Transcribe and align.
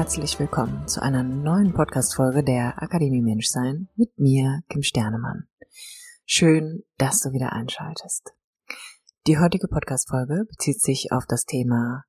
Herzlich 0.00 0.38
willkommen 0.38 0.88
zu 0.88 1.02
einer 1.02 1.22
neuen 1.22 1.74
Podcast-Folge 1.74 2.42
der 2.42 2.82
Akademie 2.82 3.20
Menschsein 3.20 3.90
mit 3.96 4.18
mir, 4.18 4.62
Kim 4.70 4.82
Sternemann. 4.82 5.46
Schön, 6.24 6.84
dass 6.96 7.20
du 7.20 7.32
wieder 7.32 7.52
einschaltest. 7.52 8.32
Die 9.26 9.38
heutige 9.38 9.68
Podcast-Folge 9.68 10.46
bezieht 10.48 10.80
sich 10.80 11.12
auf 11.12 11.26
das 11.26 11.44
Thema 11.44 12.06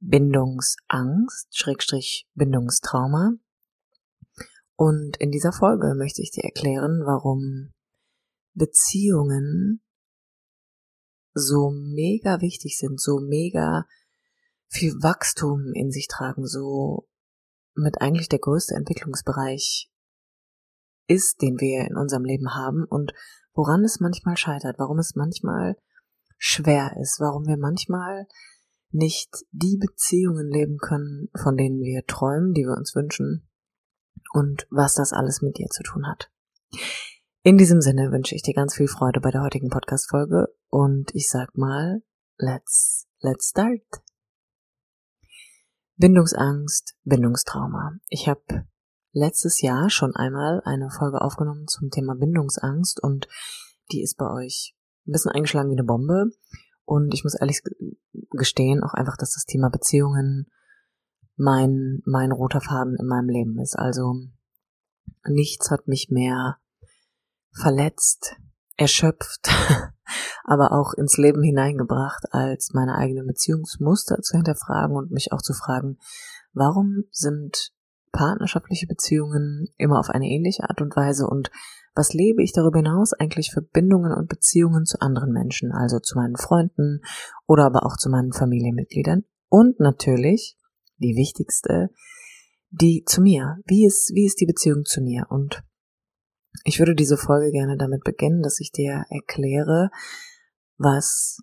Bindungsangst, 0.00 1.56
Schrägstrich 1.56 2.28
Bindungstrauma. 2.34 3.32
Und 4.76 5.16
in 5.16 5.30
dieser 5.30 5.54
Folge 5.54 5.94
möchte 5.96 6.20
ich 6.20 6.32
dir 6.32 6.44
erklären, 6.44 7.00
warum 7.06 7.72
Beziehungen 8.52 9.80
so 11.32 11.70
mega 11.70 12.42
wichtig 12.42 12.76
sind, 12.76 13.00
so 13.00 13.20
mega 13.20 13.86
viel 14.68 14.92
Wachstum 15.02 15.72
in 15.74 15.90
sich 15.90 16.08
tragen, 16.08 16.46
so 16.46 17.08
mit 17.74 18.00
eigentlich 18.00 18.28
der 18.28 18.38
größte 18.38 18.74
Entwicklungsbereich 18.74 19.90
ist, 21.06 21.42
den 21.42 21.60
wir 21.60 21.86
in 21.86 21.96
unserem 21.96 22.24
Leben 22.24 22.54
haben 22.54 22.84
und 22.84 23.12
woran 23.52 23.84
es 23.84 24.00
manchmal 24.00 24.36
scheitert, 24.36 24.78
warum 24.78 24.98
es 24.98 25.14
manchmal 25.14 25.76
schwer 26.38 26.96
ist, 27.00 27.20
warum 27.20 27.46
wir 27.46 27.56
manchmal 27.56 28.26
nicht 28.90 29.44
die 29.50 29.76
Beziehungen 29.76 30.48
leben 30.50 30.78
können, 30.78 31.28
von 31.34 31.56
denen 31.56 31.80
wir 31.80 32.06
träumen, 32.06 32.54
die 32.54 32.62
wir 32.62 32.76
uns 32.76 32.94
wünschen 32.94 33.48
und 34.32 34.66
was 34.70 34.94
das 34.94 35.12
alles 35.12 35.42
mit 35.42 35.58
dir 35.58 35.68
zu 35.68 35.82
tun 35.82 36.06
hat. 36.06 36.30
In 37.42 37.58
diesem 37.58 37.80
Sinne 37.80 38.10
wünsche 38.10 38.34
ich 38.34 38.42
dir 38.42 38.54
ganz 38.54 38.74
viel 38.74 38.88
Freude 38.88 39.20
bei 39.20 39.30
der 39.30 39.42
heutigen 39.42 39.68
Podcast-Folge 39.68 40.46
und 40.70 41.14
ich 41.14 41.28
sag 41.28 41.56
mal, 41.56 42.02
let's, 42.38 43.06
let's 43.20 43.50
start. 43.50 43.82
Bindungsangst, 45.96 46.96
Bindungstrauma. 47.04 47.92
Ich 48.08 48.28
habe 48.28 48.66
letztes 49.12 49.60
Jahr 49.60 49.90
schon 49.90 50.14
einmal 50.16 50.60
eine 50.64 50.90
Folge 50.90 51.20
aufgenommen 51.20 51.68
zum 51.68 51.90
Thema 51.90 52.14
Bindungsangst 52.16 53.02
und 53.02 53.28
die 53.92 54.02
ist 54.02 54.16
bei 54.16 54.28
euch 54.30 54.74
ein 55.06 55.12
bisschen 55.12 55.30
eingeschlagen 55.30 55.70
wie 55.70 55.74
eine 55.74 55.84
Bombe. 55.84 56.26
Und 56.84 57.14
ich 57.14 57.24
muss 57.24 57.34
ehrlich 57.34 57.62
gestehen, 58.30 58.82
auch 58.82 58.94
einfach, 58.94 59.16
dass 59.16 59.34
das 59.34 59.44
Thema 59.44 59.70
Beziehungen 59.70 60.50
mein, 61.36 62.02
mein 62.04 62.32
roter 62.32 62.60
Faden 62.60 62.96
in 62.98 63.06
meinem 63.06 63.28
Leben 63.28 63.58
ist. 63.58 63.78
Also 63.78 64.14
nichts 65.24 65.70
hat 65.70 65.88
mich 65.88 66.10
mehr 66.10 66.58
verletzt, 67.52 68.36
erschöpft, 68.76 69.48
aber 70.44 70.72
auch 70.72 70.94
ins 70.94 71.16
Leben 71.16 71.42
hineingebracht, 71.42 72.24
als 72.32 72.72
meine 72.72 72.94
eigenen 72.96 73.26
Beziehungsmuster 73.26 74.20
zu 74.22 74.36
hinterfragen 74.36 74.96
und 74.96 75.10
mich 75.10 75.32
auch 75.32 75.42
zu 75.42 75.52
fragen, 75.52 75.98
warum 76.52 77.04
sind 77.10 77.72
partnerschaftliche 78.12 78.86
Beziehungen 78.86 79.68
immer 79.76 79.98
auf 79.98 80.08
eine 80.08 80.26
ähnliche 80.26 80.62
Art 80.62 80.80
und 80.80 80.94
Weise 80.96 81.26
und 81.26 81.50
was 81.96 82.12
lebe 82.12 82.42
ich 82.42 82.52
darüber 82.52 82.78
hinaus 82.78 83.12
eigentlich 83.12 83.50
für 83.52 83.62
Bindungen 83.62 84.12
und 84.12 84.28
Beziehungen 84.28 84.84
zu 84.84 85.00
anderen 85.00 85.32
Menschen, 85.32 85.72
also 85.72 86.00
zu 86.00 86.18
meinen 86.18 86.36
Freunden 86.36 87.00
oder 87.46 87.64
aber 87.64 87.86
auch 87.86 87.96
zu 87.96 88.10
meinen 88.10 88.32
Familienmitgliedern 88.32 89.24
und 89.48 89.78
natürlich 89.78 90.56
die 90.98 91.16
wichtigste, 91.16 91.90
die 92.70 93.04
zu 93.06 93.20
mir. 93.20 93.58
Wie 93.66 93.86
ist, 93.86 94.12
wie 94.14 94.26
ist 94.26 94.40
die 94.40 94.46
Beziehung 94.46 94.84
zu 94.84 95.00
mir? 95.00 95.26
Und 95.28 95.62
ich 96.62 96.78
würde 96.78 96.94
diese 96.94 97.16
Folge 97.16 97.50
gerne 97.50 97.76
damit 97.76 98.04
beginnen, 98.04 98.42
dass 98.42 98.60
ich 98.60 98.70
dir 98.70 99.04
erkläre, 99.08 99.90
was 100.76 101.40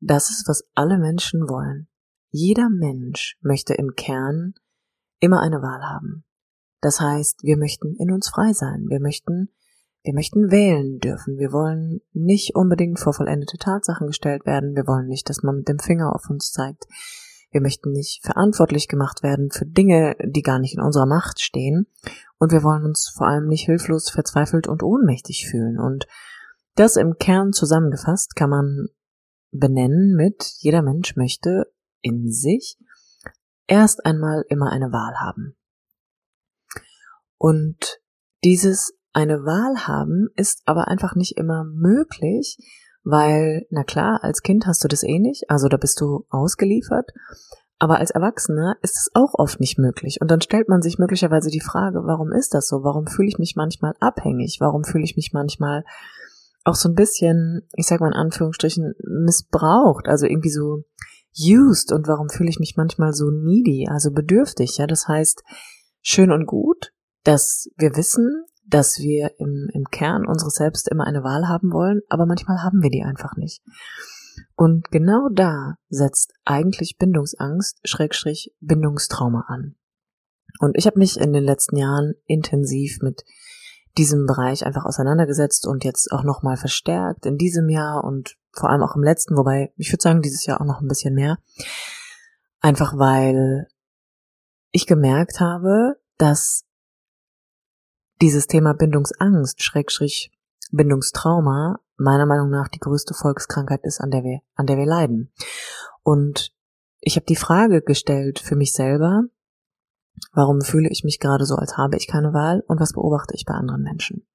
das 0.00 0.30
ist, 0.30 0.48
was 0.48 0.64
alle 0.74 0.98
Menschen 0.98 1.48
wollen. 1.48 1.88
Jeder 2.30 2.68
Mensch 2.68 3.38
möchte 3.40 3.74
im 3.74 3.94
Kern 3.94 4.54
immer 5.20 5.40
eine 5.40 5.62
Wahl 5.62 5.82
haben. 5.82 6.24
Das 6.80 7.00
heißt, 7.00 7.44
wir 7.44 7.56
möchten 7.56 7.94
in 7.96 8.10
uns 8.10 8.28
frei 8.28 8.52
sein. 8.52 8.86
Wir 8.88 9.00
möchten, 9.00 9.50
wir 10.02 10.14
möchten 10.14 10.50
wählen 10.50 10.98
dürfen. 10.98 11.38
Wir 11.38 11.52
wollen 11.52 12.00
nicht 12.12 12.56
unbedingt 12.56 12.98
vor 12.98 13.12
vollendete 13.12 13.58
Tatsachen 13.58 14.08
gestellt 14.08 14.46
werden. 14.46 14.74
Wir 14.74 14.86
wollen 14.86 15.06
nicht, 15.06 15.28
dass 15.28 15.42
man 15.42 15.58
mit 15.58 15.68
dem 15.68 15.78
Finger 15.78 16.14
auf 16.14 16.28
uns 16.28 16.50
zeigt. 16.50 16.86
Wir 17.52 17.60
möchten 17.60 17.92
nicht 17.92 18.24
verantwortlich 18.24 18.88
gemacht 18.88 19.22
werden 19.22 19.50
für 19.50 19.66
Dinge, 19.66 20.16
die 20.24 20.42
gar 20.42 20.58
nicht 20.58 20.74
in 20.74 20.80
unserer 20.80 21.06
Macht 21.06 21.40
stehen. 21.40 21.86
Und 22.42 22.50
wir 22.50 22.64
wollen 22.64 22.84
uns 22.84 23.08
vor 23.08 23.28
allem 23.28 23.46
nicht 23.46 23.66
hilflos, 23.66 24.10
verzweifelt 24.10 24.66
und 24.66 24.82
ohnmächtig 24.82 25.46
fühlen. 25.48 25.78
Und 25.78 26.08
das 26.74 26.96
im 26.96 27.14
Kern 27.16 27.52
zusammengefasst 27.52 28.34
kann 28.34 28.50
man 28.50 28.88
benennen 29.52 30.16
mit, 30.16 30.42
jeder 30.58 30.82
Mensch 30.82 31.14
möchte 31.14 31.72
in 32.00 32.32
sich 32.32 32.80
erst 33.68 34.04
einmal 34.04 34.42
immer 34.48 34.72
eine 34.72 34.90
Wahl 34.90 35.20
haben. 35.20 35.54
Und 37.38 38.00
dieses 38.42 38.92
eine 39.12 39.44
Wahl 39.44 39.86
haben 39.86 40.26
ist 40.34 40.62
aber 40.64 40.88
einfach 40.88 41.14
nicht 41.14 41.36
immer 41.36 41.62
möglich, 41.62 42.58
weil, 43.04 43.68
na 43.70 43.84
klar, 43.84 44.18
als 44.24 44.42
Kind 44.42 44.66
hast 44.66 44.82
du 44.82 44.88
das 44.88 45.04
eh 45.04 45.20
nicht, 45.20 45.48
also 45.48 45.68
da 45.68 45.76
bist 45.76 46.00
du 46.00 46.26
ausgeliefert. 46.28 47.08
Aber 47.82 47.98
als 47.98 48.12
Erwachsener 48.12 48.76
ist 48.82 48.96
es 48.96 49.10
auch 49.12 49.34
oft 49.34 49.58
nicht 49.58 49.76
möglich. 49.76 50.20
Und 50.20 50.30
dann 50.30 50.40
stellt 50.40 50.68
man 50.68 50.82
sich 50.82 51.00
möglicherweise 51.00 51.50
die 51.50 51.58
Frage, 51.58 52.04
warum 52.04 52.30
ist 52.30 52.54
das 52.54 52.68
so? 52.68 52.84
Warum 52.84 53.08
fühle 53.08 53.26
ich 53.26 53.40
mich 53.40 53.56
manchmal 53.56 53.94
abhängig? 53.98 54.58
Warum 54.60 54.84
fühle 54.84 55.02
ich 55.02 55.16
mich 55.16 55.32
manchmal 55.32 55.84
auch 56.62 56.76
so 56.76 56.88
ein 56.88 56.94
bisschen, 56.94 57.66
ich 57.74 57.88
sag 57.88 57.98
mal 57.98 58.06
in 58.06 58.12
Anführungsstrichen, 58.12 58.94
missbraucht? 59.24 60.06
Also 60.06 60.26
irgendwie 60.26 60.52
so 60.52 60.84
used. 61.36 61.90
Und 61.90 62.06
warum 62.06 62.28
fühle 62.28 62.50
ich 62.50 62.60
mich 62.60 62.76
manchmal 62.76 63.14
so 63.14 63.32
needy, 63.32 63.88
also 63.90 64.12
bedürftig? 64.12 64.78
Ja, 64.78 64.86
das 64.86 65.08
heißt, 65.08 65.42
schön 66.02 66.30
und 66.30 66.46
gut, 66.46 66.92
dass 67.24 67.68
wir 67.78 67.96
wissen, 67.96 68.44
dass 68.64 69.00
wir 69.00 69.32
im, 69.38 69.68
im 69.72 69.86
Kern 69.90 70.24
unseres 70.24 70.54
Selbst 70.54 70.86
immer 70.86 71.04
eine 71.04 71.24
Wahl 71.24 71.48
haben 71.48 71.72
wollen, 71.72 72.02
aber 72.08 72.26
manchmal 72.26 72.62
haben 72.62 72.80
wir 72.80 72.90
die 72.90 73.02
einfach 73.02 73.34
nicht. 73.34 73.60
Und 74.56 74.90
genau 74.90 75.28
da 75.30 75.76
setzt 75.88 76.32
eigentlich 76.44 76.96
Bindungsangst, 76.98 77.80
Schrägstrich 77.84 78.54
Bindungstrauma 78.60 79.44
an. 79.48 79.76
Und 80.58 80.76
ich 80.76 80.86
habe 80.86 80.98
mich 80.98 81.18
in 81.18 81.32
den 81.32 81.44
letzten 81.44 81.76
Jahren 81.76 82.14
intensiv 82.26 82.98
mit 83.00 83.24
diesem 83.98 84.26
Bereich 84.26 84.64
einfach 84.64 84.84
auseinandergesetzt 84.84 85.66
und 85.66 85.84
jetzt 85.84 86.10
auch 86.12 86.22
nochmal 86.22 86.56
verstärkt 86.56 87.26
in 87.26 87.36
diesem 87.36 87.68
Jahr 87.68 88.04
und 88.04 88.36
vor 88.52 88.70
allem 88.70 88.82
auch 88.82 88.96
im 88.96 89.02
letzten, 89.02 89.36
wobei 89.36 89.72
ich 89.76 89.92
würde 89.92 90.02
sagen, 90.02 90.22
dieses 90.22 90.46
Jahr 90.46 90.60
auch 90.60 90.66
noch 90.66 90.80
ein 90.80 90.88
bisschen 90.88 91.14
mehr. 91.14 91.38
Einfach 92.60 92.96
weil 92.96 93.66
ich 94.70 94.86
gemerkt 94.86 95.40
habe, 95.40 96.00
dass 96.16 96.64
dieses 98.20 98.46
Thema 98.46 98.72
Bindungsangst, 98.72 99.62
Schrägstrich 99.62 100.30
Bindungstrauma, 100.70 101.80
meiner 102.02 102.26
Meinung 102.26 102.50
nach 102.50 102.68
die 102.68 102.78
größte 102.78 103.14
Volkskrankheit 103.14 103.80
ist, 103.84 104.00
an 104.00 104.10
der 104.10 104.22
wir, 104.22 104.40
an 104.54 104.66
der 104.66 104.76
wir 104.76 104.86
leiden. 104.86 105.32
Und 106.02 106.52
ich 107.00 107.16
habe 107.16 107.26
die 107.26 107.36
Frage 107.36 107.82
gestellt 107.82 108.38
für 108.38 108.56
mich 108.56 108.72
selber, 108.72 109.24
warum 110.32 110.60
fühle 110.60 110.88
ich 110.88 111.04
mich 111.04 111.20
gerade 111.20 111.44
so, 111.44 111.56
als 111.56 111.76
habe 111.76 111.96
ich 111.96 112.06
keine 112.06 112.32
Wahl 112.32 112.62
und 112.66 112.80
was 112.80 112.92
beobachte 112.92 113.34
ich 113.34 113.44
bei 113.44 113.54
anderen 113.54 113.82
Menschen? 113.82 114.26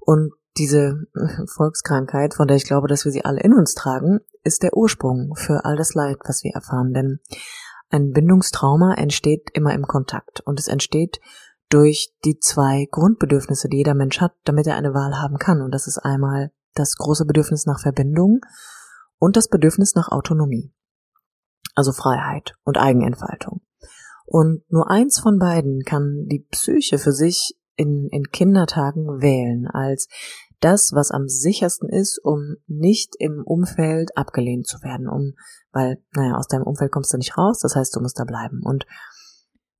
Und 0.00 0.32
diese 0.56 1.06
Volkskrankheit, 1.46 2.34
von 2.34 2.48
der 2.48 2.56
ich 2.56 2.64
glaube, 2.64 2.88
dass 2.88 3.04
wir 3.04 3.12
sie 3.12 3.24
alle 3.24 3.40
in 3.40 3.54
uns 3.54 3.74
tragen, 3.74 4.20
ist 4.42 4.62
der 4.62 4.76
Ursprung 4.76 5.34
für 5.36 5.64
all 5.64 5.76
das 5.76 5.94
Leid, 5.94 6.18
was 6.24 6.44
wir 6.44 6.52
erfahren. 6.54 6.92
Denn 6.92 7.20
ein 7.90 8.12
Bindungstrauma 8.12 8.94
entsteht 8.94 9.50
immer 9.52 9.74
im 9.74 9.86
Kontakt 9.86 10.40
und 10.40 10.58
es 10.58 10.68
entsteht 10.68 11.20
durch 11.70 12.12
die 12.24 12.38
zwei 12.38 12.86
Grundbedürfnisse, 12.90 13.68
die 13.68 13.78
jeder 13.78 13.94
Mensch 13.94 14.20
hat, 14.20 14.32
damit 14.44 14.66
er 14.66 14.76
eine 14.76 14.94
Wahl 14.94 15.20
haben 15.20 15.38
kann. 15.38 15.62
Und 15.62 15.72
das 15.72 15.86
ist 15.86 15.98
einmal 15.98 16.52
das 16.74 16.96
große 16.96 17.24
Bedürfnis 17.24 17.66
nach 17.66 17.80
Verbindung 17.80 18.40
und 19.18 19.36
das 19.36 19.48
Bedürfnis 19.48 19.94
nach 19.94 20.08
Autonomie. 20.08 20.72
Also 21.74 21.92
Freiheit 21.92 22.54
und 22.64 22.78
Eigenentfaltung. 22.78 23.62
Und 24.26 24.62
nur 24.70 24.90
eins 24.90 25.18
von 25.18 25.38
beiden 25.38 25.82
kann 25.84 26.26
die 26.26 26.46
Psyche 26.50 26.98
für 26.98 27.12
sich 27.12 27.56
in, 27.76 28.08
in 28.10 28.24
Kindertagen 28.30 29.20
wählen 29.20 29.66
als 29.66 30.08
das, 30.60 30.92
was 30.94 31.10
am 31.10 31.28
sichersten 31.28 31.88
ist, 31.88 32.18
um 32.22 32.56
nicht 32.66 33.14
im 33.18 33.42
Umfeld 33.44 34.16
abgelehnt 34.16 34.66
zu 34.66 34.78
werden, 34.82 35.08
um, 35.08 35.34
weil, 35.72 35.98
naja, 36.14 36.36
aus 36.36 36.46
deinem 36.46 36.62
Umfeld 36.62 36.90
kommst 36.90 37.12
du 37.12 37.18
nicht 37.18 37.36
raus, 37.36 37.58
das 37.60 37.76
heißt, 37.76 37.94
du 37.94 38.00
musst 38.00 38.18
da 38.18 38.24
bleiben. 38.24 38.60
Und 38.64 38.86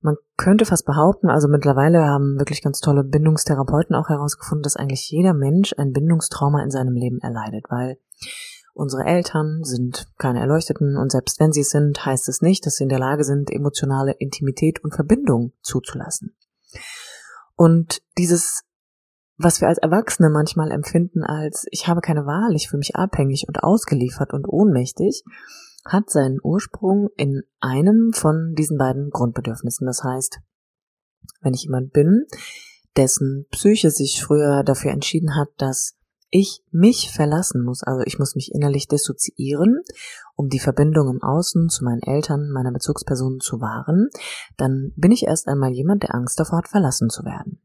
man 0.05 0.17
könnte 0.37 0.65
fast 0.65 0.85
behaupten, 0.85 1.29
also 1.29 1.47
mittlerweile 1.47 2.05
haben 2.05 2.37
wirklich 2.37 2.61
ganz 2.61 2.79
tolle 2.79 3.03
Bindungstherapeuten 3.03 3.95
auch 3.95 4.07
herausgefunden, 4.07 4.61
dass 4.61 4.75
eigentlich 4.75 5.09
jeder 5.09 5.33
Mensch 5.33 5.73
ein 5.77 5.91
Bindungstrauma 5.91 6.63
in 6.63 6.69
seinem 6.69 6.93
Leben 6.93 7.19
erleidet, 7.19 7.65
weil 7.69 7.97
unsere 8.75 9.03
Eltern 9.03 9.63
sind 9.63 10.07
keine 10.17 10.39
Erleuchteten 10.39 10.95
und 10.95 11.11
selbst 11.11 11.39
wenn 11.39 11.51
sie 11.51 11.61
es 11.61 11.71
sind, 11.71 12.05
heißt 12.05 12.29
es 12.29 12.41
nicht, 12.41 12.65
dass 12.65 12.75
sie 12.75 12.83
in 12.83 12.89
der 12.89 12.99
Lage 12.99 13.23
sind, 13.23 13.49
emotionale 13.49 14.13
Intimität 14.13 14.83
und 14.83 14.93
Verbindung 14.93 15.53
zuzulassen. 15.61 16.35
Und 17.55 18.03
dieses, 18.17 18.61
was 19.37 19.59
wir 19.59 19.69
als 19.69 19.79
Erwachsene 19.79 20.29
manchmal 20.29 20.71
empfinden 20.71 21.23
als 21.23 21.65
ich 21.71 21.87
habe 21.87 22.01
keine 22.01 22.27
Wahl, 22.27 22.53
ich 22.53 22.69
fühle 22.69 22.79
mich 22.79 22.95
abhängig 22.95 23.45
und 23.47 23.63
ausgeliefert 23.63 24.33
und 24.33 24.47
ohnmächtig, 24.47 25.23
hat 25.85 26.09
seinen 26.09 26.39
Ursprung 26.41 27.09
in 27.15 27.43
einem 27.59 28.11
von 28.13 28.55
diesen 28.55 28.77
beiden 28.77 29.11
Grundbedürfnissen. 29.11 29.85
Das 29.85 30.03
heißt, 30.03 30.39
wenn 31.41 31.53
ich 31.53 31.63
jemand 31.63 31.93
bin, 31.93 32.25
dessen 32.97 33.45
Psyche 33.51 33.91
sich 33.91 34.23
früher 34.23 34.63
dafür 34.63 34.91
entschieden 34.91 35.35
hat, 35.35 35.49
dass 35.57 35.95
ich 36.29 36.63
mich 36.71 37.11
verlassen 37.11 37.63
muss, 37.63 37.83
also 37.83 38.03
ich 38.05 38.19
muss 38.19 38.35
mich 38.35 38.51
innerlich 38.53 38.87
dissoziieren, 38.87 39.81
um 40.35 40.49
die 40.49 40.59
Verbindung 40.59 41.09
im 41.09 41.23
Außen 41.23 41.69
zu 41.69 41.85
meinen 41.85 42.01
Eltern, 42.01 42.49
meiner 42.51 42.71
Bezugspersonen 42.71 43.39
zu 43.39 43.61
wahren, 43.61 44.09
dann 44.57 44.91
bin 44.95 45.11
ich 45.11 45.23
erst 45.23 45.47
einmal 45.47 45.71
jemand, 45.71 46.03
der 46.03 46.15
Angst 46.15 46.39
davor 46.39 46.59
hat, 46.59 46.67
verlassen 46.67 47.09
zu 47.09 47.23
werden. 47.23 47.61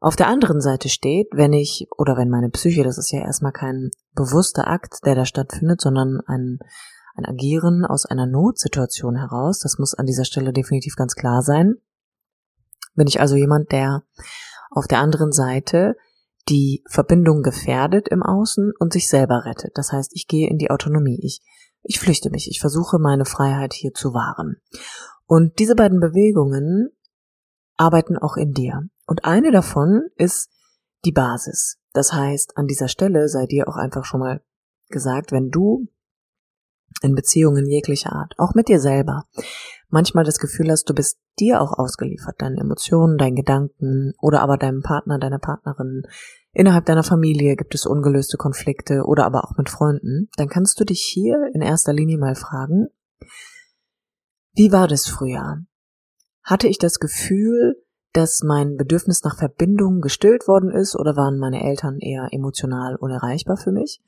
Auf 0.00 0.16
der 0.16 0.26
anderen 0.26 0.60
Seite 0.60 0.88
steht, 0.88 1.28
wenn 1.32 1.52
ich 1.52 1.86
oder 1.96 2.16
wenn 2.16 2.28
meine 2.28 2.50
Psyche, 2.50 2.82
das 2.82 2.98
ist 2.98 3.12
ja 3.12 3.20
erstmal 3.20 3.52
kein 3.52 3.90
bewusster 4.14 4.66
Akt, 4.66 4.98
der 5.06 5.14
da 5.14 5.24
stattfindet, 5.24 5.80
sondern 5.80 6.20
ein 6.26 6.58
ein 7.14 7.26
Agieren 7.26 7.84
aus 7.84 8.06
einer 8.06 8.26
Notsituation 8.26 9.16
heraus, 9.16 9.60
das 9.60 9.78
muss 9.78 9.94
an 9.94 10.06
dieser 10.06 10.24
Stelle 10.24 10.52
definitiv 10.52 10.96
ganz 10.96 11.14
klar 11.14 11.42
sein. 11.42 11.76
Bin 12.94 13.06
ich 13.06 13.20
also 13.20 13.36
jemand, 13.36 13.72
der 13.72 14.04
auf 14.70 14.86
der 14.86 15.00
anderen 15.00 15.32
Seite 15.32 15.96
die 16.48 16.82
Verbindung 16.88 17.42
gefährdet 17.42 18.08
im 18.08 18.22
Außen 18.22 18.72
und 18.78 18.92
sich 18.92 19.08
selber 19.08 19.44
rettet. 19.44 19.72
Das 19.76 19.92
heißt, 19.92 20.12
ich 20.14 20.26
gehe 20.26 20.48
in 20.48 20.58
die 20.58 20.70
Autonomie, 20.70 21.18
ich, 21.22 21.40
ich 21.82 22.00
flüchte 22.00 22.30
mich, 22.30 22.48
ich 22.50 22.60
versuche 22.60 22.98
meine 22.98 23.24
Freiheit 23.24 23.72
hier 23.74 23.92
zu 23.92 24.12
wahren. 24.12 24.56
Und 25.26 25.58
diese 25.58 25.76
beiden 25.76 26.00
Bewegungen 26.00 26.90
arbeiten 27.76 28.18
auch 28.18 28.36
in 28.36 28.52
dir. 28.52 28.88
Und 29.06 29.24
eine 29.24 29.50
davon 29.50 30.02
ist 30.16 30.50
die 31.04 31.12
Basis. 31.12 31.78
Das 31.92 32.12
heißt, 32.12 32.56
an 32.56 32.66
dieser 32.66 32.88
Stelle 32.88 33.28
sei 33.28 33.46
dir 33.46 33.68
auch 33.68 33.76
einfach 33.76 34.04
schon 34.04 34.20
mal 34.20 34.42
gesagt, 34.88 35.32
wenn 35.32 35.50
du 35.50 35.88
in 37.02 37.14
Beziehungen 37.14 37.66
jeglicher 37.66 38.12
Art, 38.12 38.34
auch 38.38 38.54
mit 38.54 38.68
dir 38.68 38.80
selber, 38.80 39.24
manchmal 39.88 40.24
das 40.24 40.38
Gefühl 40.38 40.70
hast, 40.70 40.88
du 40.88 40.94
bist 40.94 41.18
dir 41.38 41.60
auch 41.60 41.78
ausgeliefert, 41.78 42.40
deinen 42.40 42.58
Emotionen, 42.58 43.18
deinen 43.18 43.36
Gedanken 43.36 44.12
oder 44.20 44.40
aber 44.40 44.56
deinem 44.56 44.82
Partner, 44.82 45.18
deiner 45.18 45.38
Partnerin, 45.38 46.02
innerhalb 46.52 46.86
deiner 46.86 47.04
Familie 47.04 47.56
gibt 47.56 47.74
es 47.74 47.86
ungelöste 47.86 48.36
Konflikte 48.36 49.04
oder 49.04 49.24
aber 49.24 49.44
auch 49.44 49.56
mit 49.56 49.70
Freunden, 49.70 50.28
dann 50.36 50.48
kannst 50.48 50.80
du 50.80 50.84
dich 50.84 51.02
hier 51.02 51.50
in 51.54 51.62
erster 51.62 51.92
Linie 51.92 52.18
mal 52.18 52.34
fragen, 52.34 52.88
wie 54.54 54.72
war 54.72 54.88
das 54.88 55.06
früher? 55.06 55.58
Hatte 56.42 56.68
ich 56.68 56.78
das 56.78 56.98
Gefühl, 56.98 57.76
dass 58.12 58.42
mein 58.42 58.76
Bedürfnis 58.76 59.22
nach 59.22 59.38
Verbindung 59.38 60.00
gestillt 60.00 60.46
worden 60.46 60.70
ist 60.70 60.96
oder 60.96 61.16
waren 61.16 61.38
meine 61.38 61.64
Eltern 61.64 61.98
eher 61.98 62.28
emotional 62.30 62.96
unerreichbar 62.96 63.56
für 63.56 63.72
mich? 63.72 64.02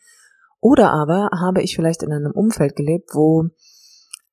Oder 0.65 0.93
aber 0.93 1.29
habe 1.39 1.61
ich 1.61 1.77
vielleicht 1.77 2.03
in 2.03 2.11
einem 2.11 2.33
Umfeld 2.33 2.75
gelebt, 2.75 3.11
wo 3.13 3.51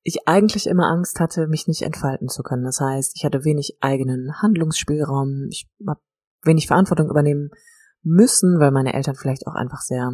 ich 0.02 0.26
eigentlich 0.26 0.66
immer 0.66 0.90
Angst 0.90 1.20
hatte, 1.20 1.46
mich 1.46 1.68
nicht 1.68 1.82
entfalten 1.82 2.28
zu 2.28 2.42
können. 2.42 2.64
Das 2.64 2.80
heißt, 2.80 3.12
ich 3.16 3.26
hatte 3.26 3.44
wenig 3.44 3.76
eigenen 3.82 4.40
Handlungsspielraum, 4.40 5.48
ich 5.50 5.68
habe 5.86 6.00
wenig 6.42 6.68
Verantwortung 6.68 7.10
übernehmen 7.10 7.50
müssen, 8.02 8.58
weil 8.58 8.70
meine 8.70 8.94
Eltern 8.94 9.14
vielleicht 9.14 9.46
auch 9.46 9.54
einfach 9.54 9.82
sehr 9.82 10.08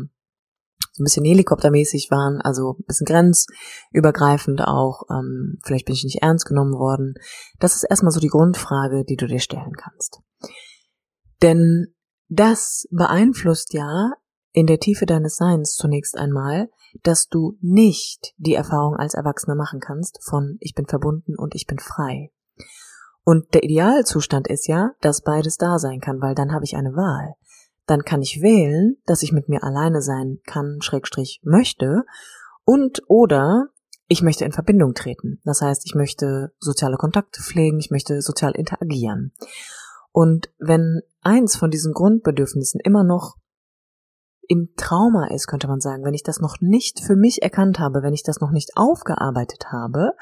so 0.93 1.03
ein 1.03 1.05
bisschen 1.05 1.25
helikoptermäßig 1.25 2.11
waren, 2.11 2.41
also 2.41 2.75
ein 2.81 2.85
bisschen 2.89 3.07
grenzübergreifend 3.07 4.63
auch. 4.63 5.05
Ähm, 5.13 5.61
vielleicht 5.65 5.87
bin 5.87 5.95
ich 5.95 6.03
nicht 6.03 6.21
ernst 6.21 6.47
genommen 6.47 6.75
worden. 6.75 7.15
Das 7.61 7.77
ist 7.77 7.85
erstmal 7.85 8.11
so 8.11 8.19
die 8.19 8.27
Grundfrage, 8.27 9.05
die 9.05 9.15
du 9.15 9.29
dir 9.29 9.39
stellen 9.39 9.75
kannst. 9.77 10.19
Denn 11.43 11.95
das 12.29 12.89
beeinflusst 12.91 13.73
ja 13.73 14.15
in 14.59 14.67
der 14.67 14.81
Tiefe 14.81 15.07
deines 15.07 15.37
Seins 15.37 15.77
zunächst 15.77 16.19
einmal, 16.19 16.69
dass 17.05 17.29
du 17.29 17.57
nicht 17.61 18.35
die 18.39 18.55
Erfahrung 18.55 18.97
als 18.97 19.15
Erwachsener 19.15 19.55
machen 19.55 19.79
kannst 19.79 20.19
von 20.23 20.57
ich 20.61 20.75
bin 20.75 20.87
verbunden 20.87 21.37
und 21.37 21.55
ich 21.55 21.67
bin 21.67 21.79
frei. 21.79 22.33
Und 23.23 23.55
der 23.55 23.63
Idealzustand 23.63 24.49
ist 24.49 24.67
ja, 24.67 24.93
dass 25.01 25.23
beides 25.23 25.59
da 25.59 25.79
sein 25.79 26.01
kann, 26.01 26.21
weil 26.21 26.35
dann 26.35 26.53
habe 26.53 26.65
ich 26.65 26.77
eine 26.77 26.95
Wahl. 26.95 27.35
Dann 27.87 28.03
kann 28.03 28.21
ich 28.21 28.43
wählen, 28.43 28.97
dass 29.07 29.23
ich 29.23 29.33
mit 29.33 29.49
mir 29.49 29.63
alleine 29.63 30.03
sein 30.03 30.41
kann, 30.45 30.79
schrägstrich 30.81 31.41
möchte, 31.45 32.05
und 32.65 33.03
oder 33.07 33.69
ich 34.09 34.23
möchte 34.23 34.45
in 34.45 34.53
Verbindung 34.53 34.95
treten. 34.95 35.41
Das 35.45 35.63
heißt, 35.63 35.87
ich 35.87 35.95
möchte 35.95 36.53
soziale 36.59 36.97
Kontakte 36.97 37.43
pflegen, 37.43 37.79
ich 37.79 37.91
möchte 37.91 38.23
sozial 38.23 38.53
interagieren. 38.57 39.33
Und 40.11 40.51
wenn 40.59 41.03
eins 41.21 41.57
von 41.57 41.71
diesen 41.71 41.93
Grundbedürfnissen 41.93 42.81
immer 42.81 43.05
noch 43.05 43.37
im 44.49 44.71
Trauma 44.77 45.29
ist, 45.29 45.47
könnte 45.47 45.69
man 45.69 45.81
sagen, 45.81 46.05
wenn 46.05 46.15
ich 46.15 46.23
das 46.23 46.41
noch 46.41 46.57
nicht 46.61 47.01
für 47.01 47.17
mich 47.17 47.43
erkannt 47.43 47.79
habe, 47.79 48.03
wenn 48.03 48.15
ich 48.15 48.23
das 48.23 48.41
noch 48.41 48.51
nicht 48.51 48.71
aufgearbeitet 48.77 49.67
habe, 49.71 50.13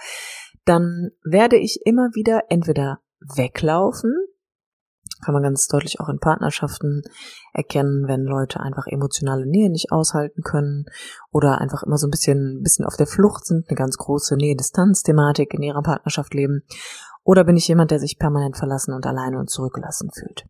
dann 0.64 1.10
werde 1.24 1.56
ich 1.56 1.80
immer 1.84 2.10
wieder 2.12 2.42
entweder 2.48 2.98
weglaufen, 3.20 4.12
kann 5.24 5.32
man 5.32 5.44
ganz 5.44 5.68
deutlich 5.68 6.00
auch 6.00 6.08
in 6.08 6.18
Partnerschaften 6.18 7.02
erkennen, 7.54 8.08
wenn 8.08 8.24
Leute 8.24 8.60
einfach 8.60 8.86
emotionale 8.88 9.46
Nähe 9.46 9.70
nicht 9.70 9.92
aushalten 9.92 10.42
können 10.42 10.86
oder 11.30 11.60
einfach 11.60 11.84
immer 11.84 11.96
so 11.96 12.08
ein 12.08 12.10
bisschen, 12.10 12.62
bisschen 12.62 12.84
auf 12.84 12.96
der 12.96 13.06
Flucht 13.06 13.46
sind, 13.46 13.66
eine 13.68 13.76
ganz 13.76 13.96
große 13.96 14.36
Nähe-Distanz-Thematik 14.36 15.54
in 15.54 15.62
ihrer 15.62 15.82
Partnerschaft 15.82 16.34
leben. 16.34 16.64
Oder 17.22 17.44
bin 17.44 17.56
ich 17.56 17.68
jemand, 17.68 17.92
der 17.92 18.00
sich 18.00 18.18
permanent 18.18 18.56
verlassen 18.56 18.92
und 18.92 19.06
alleine 19.06 19.38
und 19.38 19.50
zurückgelassen 19.50 20.10
fühlt? 20.12 20.46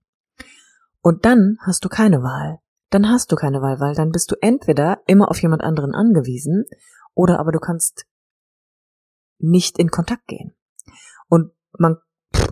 Und 1.01 1.25
dann 1.27 1.59
hast 1.65 1.85
du 1.85 1.89
keine 1.89 2.23
Wahl 2.23 2.59
dann 2.91 3.09
hast 3.09 3.33
du 3.33 3.37
keine 3.37 3.61
Wahl, 3.63 3.81
weil 3.81 3.95
dann 3.95 4.13
bist 4.13 4.31
du 4.31 4.37
entweder 4.41 5.03
immer 5.07 5.31
auf 5.31 5.41
jemand 5.43 5.63
anderen 5.63 5.95
angewiesen 5.95 6.65
oder 7.15 7.41
aber 7.41 7.53
du 7.53 7.59
kannst 7.59 8.07
nicht 9.39 9.79
in 9.79 9.91
Kontakt 9.91 10.27
gehen. 10.27 10.55
Und 11.29 11.53
man, 11.79 11.99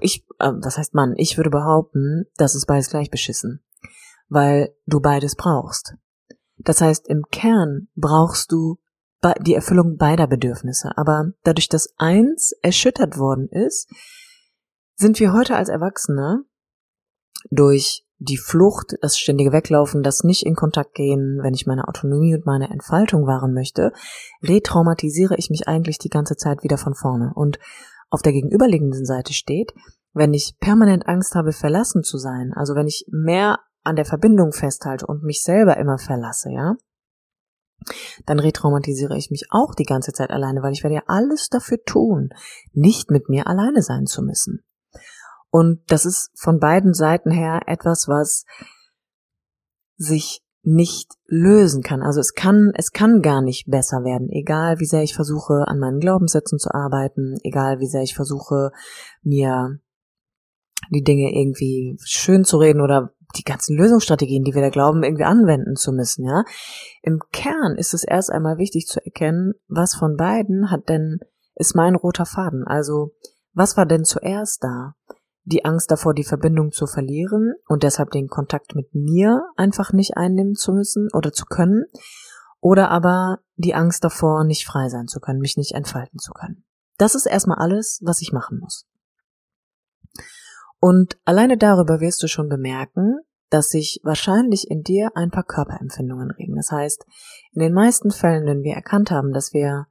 ich, 0.00 0.26
äh, 0.38 0.52
was 0.52 0.76
heißt 0.76 0.94
man, 0.94 1.14
ich 1.16 1.36
würde 1.36 1.50
behaupten, 1.50 2.26
das 2.36 2.54
ist 2.54 2.66
beides 2.66 2.90
gleich 2.90 3.10
beschissen, 3.10 3.64
weil 4.28 4.74
du 4.86 5.00
beides 5.00 5.36
brauchst. 5.36 5.94
Das 6.58 6.80
heißt, 6.80 7.08
im 7.08 7.24
Kern 7.30 7.88
brauchst 7.94 8.52
du 8.52 8.78
die 9.40 9.54
Erfüllung 9.54 9.96
beider 9.96 10.26
Bedürfnisse, 10.26 10.98
aber 10.98 11.32
dadurch, 11.44 11.70
dass 11.70 11.94
eins 11.96 12.52
erschüttert 12.60 13.16
worden 13.16 13.48
ist, 13.48 13.88
sind 14.96 15.18
wir 15.18 15.32
heute 15.32 15.56
als 15.56 15.70
Erwachsene 15.70 16.44
durch 17.50 18.03
die 18.18 18.36
Flucht, 18.36 18.94
das 19.02 19.18
ständige 19.18 19.52
Weglaufen, 19.52 20.02
das 20.02 20.24
nicht 20.24 20.46
in 20.46 20.54
Kontakt 20.54 20.94
gehen, 20.94 21.40
wenn 21.42 21.54
ich 21.54 21.66
meine 21.66 21.88
Autonomie 21.88 22.34
und 22.34 22.46
meine 22.46 22.70
Entfaltung 22.70 23.26
wahren 23.26 23.52
möchte, 23.52 23.92
retraumatisiere 24.42 25.36
ich 25.36 25.50
mich 25.50 25.68
eigentlich 25.68 25.98
die 25.98 26.08
ganze 26.08 26.36
Zeit 26.36 26.62
wieder 26.62 26.78
von 26.78 26.94
vorne. 26.94 27.32
Und 27.34 27.58
auf 28.10 28.22
der 28.22 28.32
gegenüberliegenden 28.32 29.04
Seite 29.04 29.32
steht, 29.32 29.72
wenn 30.12 30.32
ich 30.32 30.56
permanent 30.60 31.08
Angst 31.08 31.34
habe, 31.34 31.52
verlassen 31.52 32.04
zu 32.04 32.18
sein, 32.18 32.52
also 32.54 32.74
wenn 32.74 32.86
ich 32.86 33.04
mehr 33.10 33.58
an 33.82 33.96
der 33.96 34.04
Verbindung 34.04 34.52
festhalte 34.52 35.06
und 35.06 35.24
mich 35.24 35.42
selber 35.42 35.76
immer 35.76 35.98
verlasse, 35.98 36.50
ja, 36.50 36.76
dann 38.24 38.38
retraumatisiere 38.38 39.16
ich 39.16 39.30
mich 39.30 39.48
auch 39.50 39.74
die 39.74 39.84
ganze 39.84 40.12
Zeit 40.12 40.30
alleine, 40.30 40.62
weil 40.62 40.72
ich 40.72 40.82
werde 40.82 40.96
ja 40.96 41.02
alles 41.06 41.48
dafür 41.48 41.78
tun, 41.84 42.30
nicht 42.72 43.10
mit 43.10 43.28
mir 43.28 43.46
alleine 43.46 43.82
sein 43.82 44.06
zu 44.06 44.22
müssen. 44.22 44.64
Und 45.54 45.82
das 45.86 46.04
ist 46.04 46.32
von 46.34 46.58
beiden 46.58 46.94
Seiten 46.94 47.30
her 47.30 47.60
etwas, 47.66 48.08
was 48.08 48.44
sich 49.96 50.42
nicht 50.64 51.12
lösen 51.26 51.80
kann. 51.80 52.02
Also 52.02 52.18
es 52.18 52.34
kann, 52.34 52.72
es 52.74 52.90
kann 52.90 53.22
gar 53.22 53.40
nicht 53.40 53.70
besser 53.70 54.02
werden, 54.02 54.30
egal 54.30 54.80
wie 54.80 54.84
sehr 54.84 55.04
ich 55.04 55.14
versuche, 55.14 55.62
an 55.68 55.78
meinen 55.78 56.00
Glaubenssätzen 56.00 56.58
zu 56.58 56.74
arbeiten, 56.74 57.36
egal 57.44 57.78
wie 57.78 57.86
sehr 57.86 58.02
ich 58.02 58.16
versuche, 58.16 58.72
mir 59.22 59.78
die 60.90 61.04
Dinge 61.04 61.32
irgendwie 61.32 61.98
schön 62.02 62.42
zu 62.42 62.56
reden 62.56 62.80
oder 62.80 63.14
die 63.36 63.44
ganzen 63.44 63.76
Lösungsstrategien, 63.76 64.42
die 64.42 64.54
wir 64.54 64.62
da 64.62 64.70
glauben, 64.70 65.04
irgendwie 65.04 65.22
anwenden 65.22 65.76
zu 65.76 65.92
müssen, 65.92 66.24
ja. 66.24 66.42
Im 67.00 67.20
Kern 67.30 67.76
ist 67.76 67.94
es 67.94 68.02
erst 68.02 68.32
einmal 68.32 68.58
wichtig 68.58 68.88
zu 68.88 68.98
erkennen, 69.04 69.52
was 69.68 69.94
von 69.94 70.16
beiden 70.16 70.72
hat 70.72 70.88
denn, 70.88 71.20
ist 71.54 71.76
mein 71.76 71.94
roter 71.94 72.26
Faden. 72.26 72.64
Also, 72.66 73.12
was 73.52 73.76
war 73.76 73.86
denn 73.86 74.04
zuerst 74.04 74.64
da? 74.64 74.96
Die 75.44 75.64
Angst 75.64 75.90
davor, 75.90 76.14
die 76.14 76.24
Verbindung 76.24 76.72
zu 76.72 76.86
verlieren 76.86 77.54
und 77.66 77.82
deshalb 77.82 78.10
den 78.10 78.28
Kontakt 78.28 78.74
mit 78.74 78.94
mir 78.94 79.42
einfach 79.56 79.92
nicht 79.92 80.16
einnehmen 80.16 80.54
zu 80.54 80.72
müssen 80.72 81.08
oder 81.12 81.32
zu 81.32 81.44
können, 81.44 81.84
oder 82.60 82.90
aber 82.90 83.40
die 83.56 83.74
Angst 83.74 84.04
davor, 84.04 84.42
nicht 84.44 84.66
frei 84.66 84.88
sein 84.88 85.06
zu 85.06 85.20
können, 85.20 85.40
mich 85.40 85.58
nicht 85.58 85.72
entfalten 85.72 86.18
zu 86.18 86.32
können. 86.32 86.64
Das 86.96 87.14
ist 87.14 87.26
erstmal 87.26 87.58
alles, 87.58 88.00
was 88.02 88.22
ich 88.22 88.32
machen 88.32 88.58
muss. 88.58 88.86
Und 90.80 91.18
alleine 91.26 91.58
darüber 91.58 92.00
wirst 92.00 92.22
du 92.22 92.26
schon 92.26 92.48
bemerken, 92.48 93.18
dass 93.50 93.68
sich 93.68 94.00
wahrscheinlich 94.02 94.70
in 94.70 94.82
dir 94.82 95.10
ein 95.14 95.30
paar 95.30 95.44
Körperempfindungen 95.44 96.30
regen. 96.30 96.56
Das 96.56 96.70
heißt, 96.70 97.04
in 97.52 97.60
den 97.60 97.74
meisten 97.74 98.10
Fällen, 98.10 98.46
wenn 98.46 98.62
wir 98.62 98.74
erkannt 98.74 99.10
haben, 99.10 99.34
dass 99.34 99.52
wir 99.52 99.86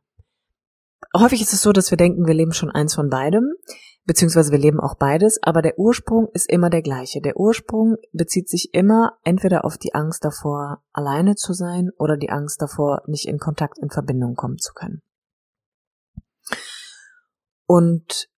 häufig 1.16 1.42
ist 1.42 1.54
es 1.54 1.62
so, 1.62 1.72
dass 1.74 1.92
wir 1.92 1.98
denken, 1.98 2.26
wir 2.26 2.34
leben 2.34 2.54
schon 2.54 2.72
eins 2.72 2.96
von 2.96 3.10
beidem, 3.10 3.54
beziehungsweise 4.06 4.52
wir 4.52 4.60
leben 4.60 4.80
auch 4.80 4.96
beides, 4.96 5.42
aber 5.42 5.62
der 5.62 5.80
Ursprung 5.80 6.28
ist 6.34 6.50
immer 6.50 6.70
der 6.70 6.82
gleiche. 6.82 7.22
Der 7.22 7.38
Ursprung 7.38 7.96
bezieht 8.12 8.50
sich 8.50 8.74
immer 8.74 9.18
entweder 9.24 9.66
auf 9.66 9.78
die 9.78 9.94
Angst 9.94 10.26
davor, 10.26 10.84
alleine 10.92 11.36
zu 11.36 11.54
sein 11.54 11.90
oder 11.98 12.18
die 12.18 12.30
Angst 12.30 12.62
davor, 12.62 13.02
nicht 13.08 13.28
in 13.28 13.38
Kontakt, 13.38 13.78
in 13.80 13.90
Verbindung 13.90 14.36
kommen 14.36 14.58
zu 14.58 14.74
können. 14.74 15.02
Und 17.66 18.30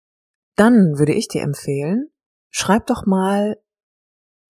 dann 0.56 0.98
würde 0.98 1.14
ich 1.14 1.28
dir 1.28 1.42
empfehlen, 1.42 2.10
schreib 2.50 2.86
doch 2.86 3.06
mal 3.06 3.58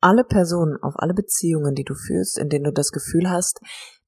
alle 0.02 0.24
Personen 0.24 0.78
auf 0.84 0.94
alle 0.98 1.14
Beziehungen, 1.14 1.74
die 1.74 1.84
du 1.84 1.96
führst, 1.96 2.38
in 2.38 2.50
denen 2.50 2.66
du 2.66 2.72
das 2.72 2.92
Gefühl 2.92 3.30
hast, 3.30 3.60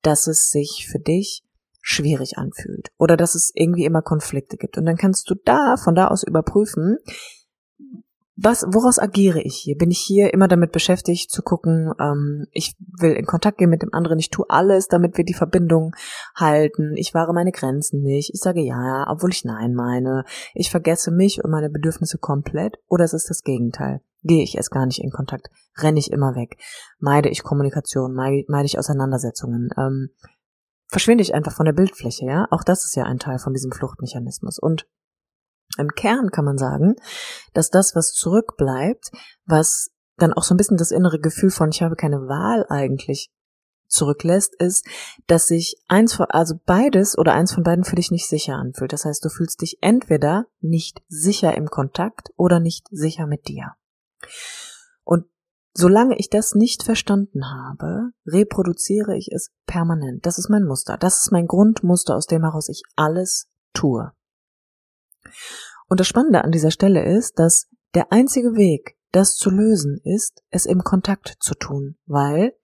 dass 0.01 0.27
es 0.27 0.49
sich 0.49 0.87
für 0.91 0.99
dich 0.99 1.43
schwierig 1.89 2.37
anfühlt 2.37 2.89
oder 2.97 3.15
dass 3.15 3.33
es 3.33 3.51
irgendwie 3.55 3.85
immer 3.85 4.01
Konflikte 4.01 4.57
gibt. 4.57 4.77
Und 4.77 4.85
dann 4.85 4.97
kannst 4.97 5.29
du 5.29 5.35
da 5.45 5.77
von 5.77 5.95
da 5.95 6.09
aus 6.09 6.23
überprüfen, 6.23 6.97
was, 8.35 8.65
woraus 8.67 8.99
agiere 8.99 9.41
ich 9.41 9.55
hier? 9.55 9.77
Bin 9.77 9.89
ich 9.89 9.99
hier 9.99 10.33
immer 10.33 10.49
damit 10.49 10.73
beschäftigt 10.73 11.31
zu 11.31 11.41
gucken, 11.41 11.93
ähm, 11.99 12.45
ich 12.51 12.75
will 12.99 13.13
in 13.13 13.25
Kontakt 13.25 13.57
gehen 13.57 13.69
mit 13.69 13.81
dem 13.81 13.93
anderen, 13.93 14.19
ich 14.19 14.29
tue 14.29 14.45
alles, 14.49 14.89
damit 14.89 15.17
wir 15.17 15.23
die 15.23 15.33
Verbindung 15.33 15.95
halten, 16.35 16.93
ich 16.97 17.13
wahre 17.13 17.33
meine 17.33 17.51
Grenzen 17.51 18.03
nicht, 18.03 18.31
ich 18.33 18.41
sage 18.41 18.61
ja, 18.61 19.05
obwohl 19.09 19.31
ich 19.31 19.45
nein 19.45 19.73
meine, 19.73 20.25
ich 20.53 20.69
vergesse 20.69 21.09
mich 21.09 21.43
und 21.43 21.49
meine 21.49 21.69
Bedürfnisse 21.69 22.17
komplett, 22.19 22.75
oder 22.89 23.05
es 23.05 23.13
ist 23.13 23.29
das 23.29 23.43
Gegenteil. 23.43 24.01
Gehe 24.23 24.43
ich 24.43 24.55
erst 24.55 24.71
gar 24.71 24.85
nicht 24.85 25.01
in 25.01 25.09
Kontakt, 25.09 25.47
renne 25.81 25.99
ich 25.99 26.11
immer 26.11 26.35
weg, 26.35 26.57
meide 26.99 27.29
ich 27.29 27.43
Kommunikation, 27.43 28.13
meide, 28.13 28.65
ich 28.65 28.77
Auseinandersetzungen, 28.77 29.69
ähm, 29.77 30.09
verschwinde 30.87 31.21
ich 31.21 31.33
einfach 31.33 31.53
von 31.53 31.65
der 31.65 31.73
Bildfläche, 31.73 32.25
ja. 32.25 32.47
Auch 32.51 32.63
das 32.63 32.85
ist 32.85 32.95
ja 32.95 33.03
ein 33.03 33.19
Teil 33.19 33.39
von 33.39 33.53
diesem 33.53 33.71
Fluchtmechanismus. 33.71 34.59
Und 34.59 34.87
im 35.77 35.89
Kern 35.89 36.31
kann 36.31 36.45
man 36.45 36.57
sagen, 36.57 36.95
dass 37.53 37.69
das, 37.69 37.95
was 37.95 38.13
zurückbleibt, 38.13 39.11
was 39.45 39.91
dann 40.17 40.33
auch 40.33 40.43
so 40.43 40.53
ein 40.53 40.57
bisschen 40.57 40.77
das 40.77 40.91
innere 40.91 41.19
Gefühl 41.19 41.51
von 41.51 41.69
ich 41.69 41.81
habe 41.81 41.95
keine 41.95 42.27
Wahl 42.27 42.65
eigentlich 42.69 43.31
zurücklässt, 43.87 44.55
ist, 44.59 44.85
dass 45.27 45.47
sich 45.47 45.77
eins 45.87 46.13
von, 46.13 46.25
also 46.29 46.55
beides 46.65 47.17
oder 47.17 47.33
eins 47.33 47.53
von 47.53 47.63
beiden 47.63 47.83
für 47.83 47.95
dich 47.95 48.11
nicht 48.11 48.27
sicher 48.27 48.55
anfühlt. 48.55 48.91
Das 48.91 49.05
heißt, 49.05 49.23
du 49.23 49.29
fühlst 49.29 49.61
dich 49.61 49.77
entweder 49.81 50.45
nicht 50.59 51.01
sicher 51.07 51.55
im 51.55 51.67
Kontakt 51.67 52.29
oder 52.35 52.59
nicht 52.59 52.87
sicher 52.91 53.27
mit 53.27 53.47
dir. 53.47 53.75
Und 55.03 55.25
Solange 55.79 56.17
ich 56.17 56.31
das 56.31 56.55
nicht 56.55 56.81
verstanden 56.81 57.51
habe, 57.51 58.09
reproduziere 58.25 59.15
ich 59.15 59.31
es 59.31 59.51
permanent. 59.67 60.25
Das 60.25 60.39
ist 60.39 60.49
mein 60.49 60.63
Muster. 60.63 60.97
Das 60.97 61.19
ist 61.19 61.31
mein 61.31 61.45
Grundmuster, 61.45 62.15
aus 62.15 62.25
dem 62.25 62.41
heraus 62.41 62.67
ich 62.67 62.81
alles 62.95 63.47
tue. 63.73 64.11
Und 65.87 65.99
das 65.99 66.07
Spannende 66.07 66.43
an 66.43 66.51
dieser 66.51 66.71
Stelle 66.71 67.05
ist, 67.05 67.37
dass 67.37 67.69
der 67.93 68.11
einzige 68.11 68.55
Weg, 68.55 68.97
das 69.11 69.35
zu 69.35 69.51
lösen, 69.51 70.01
ist, 70.03 70.41
es 70.49 70.65
im 70.65 70.83
Kontakt 70.83 71.35
zu 71.41 71.53
tun, 71.53 71.99
weil 72.07 72.57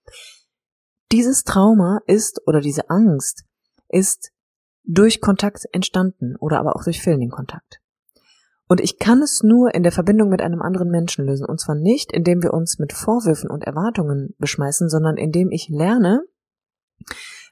dieses 1.12 1.44
Trauma 1.44 2.00
ist 2.08 2.42
oder 2.48 2.62
diese 2.62 2.90
Angst 2.90 3.44
ist 3.90 4.32
durch 4.86 5.22
Kontakt 5.22 5.66
entstanden 5.72 6.36
oder 6.38 6.60
aber 6.60 6.76
auch 6.76 6.84
durch 6.84 7.00
fehlenden 7.00 7.30
Kontakt. 7.30 7.83
Und 8.68 8.80
ich 8.80 8.98
kann 8.98 9.22
es 9.22 9.44
nur 9.44 9.74
in 9.76 9.84
der 9.84 9.92
Verbindung 9.92 10.30
mit 10.30 10.42
einem 10.42 10.62
anderen 10.62 10.90
Menschen 10.90 11.26
lösen. 11.26 11.46
Und 11.46 11.60
zwar 11.60 11.76
nicht, 11.76 12.12
indem 12.12 12.42
wir 12.42 12.54
uns 12.54 12.80
mit 12.80 12.94
Vorwürfen 12.94 13.50
und 13.50 13.64
Erwartungen 13.64 14.34
beschmeißen, 14.38 14.90
sondern 14.90 15.18
indem 15.18 15.52
ich 15.52 15.70
lerne, 15.70 16.22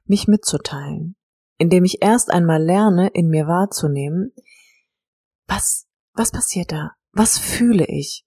mich 0.06 0.28
mitzuteilen. 0.28 1.16
Indem 1.58 1.84
ich 1.84 2.02
erst 2.02 2.32
einmal 2.32 2.64
lerne, 2.64 3.10
in 3.14 3.28
mir 3.28 3.46
wahrzunehmen, 3.46 4.32
was, 5.48 5.86
was 6.14 6.32
passiert 6.32 6.72
da? 6.72 6.92
Was 7.12 7.38
fühle 7.38 7.86
ich? 7.86 8.26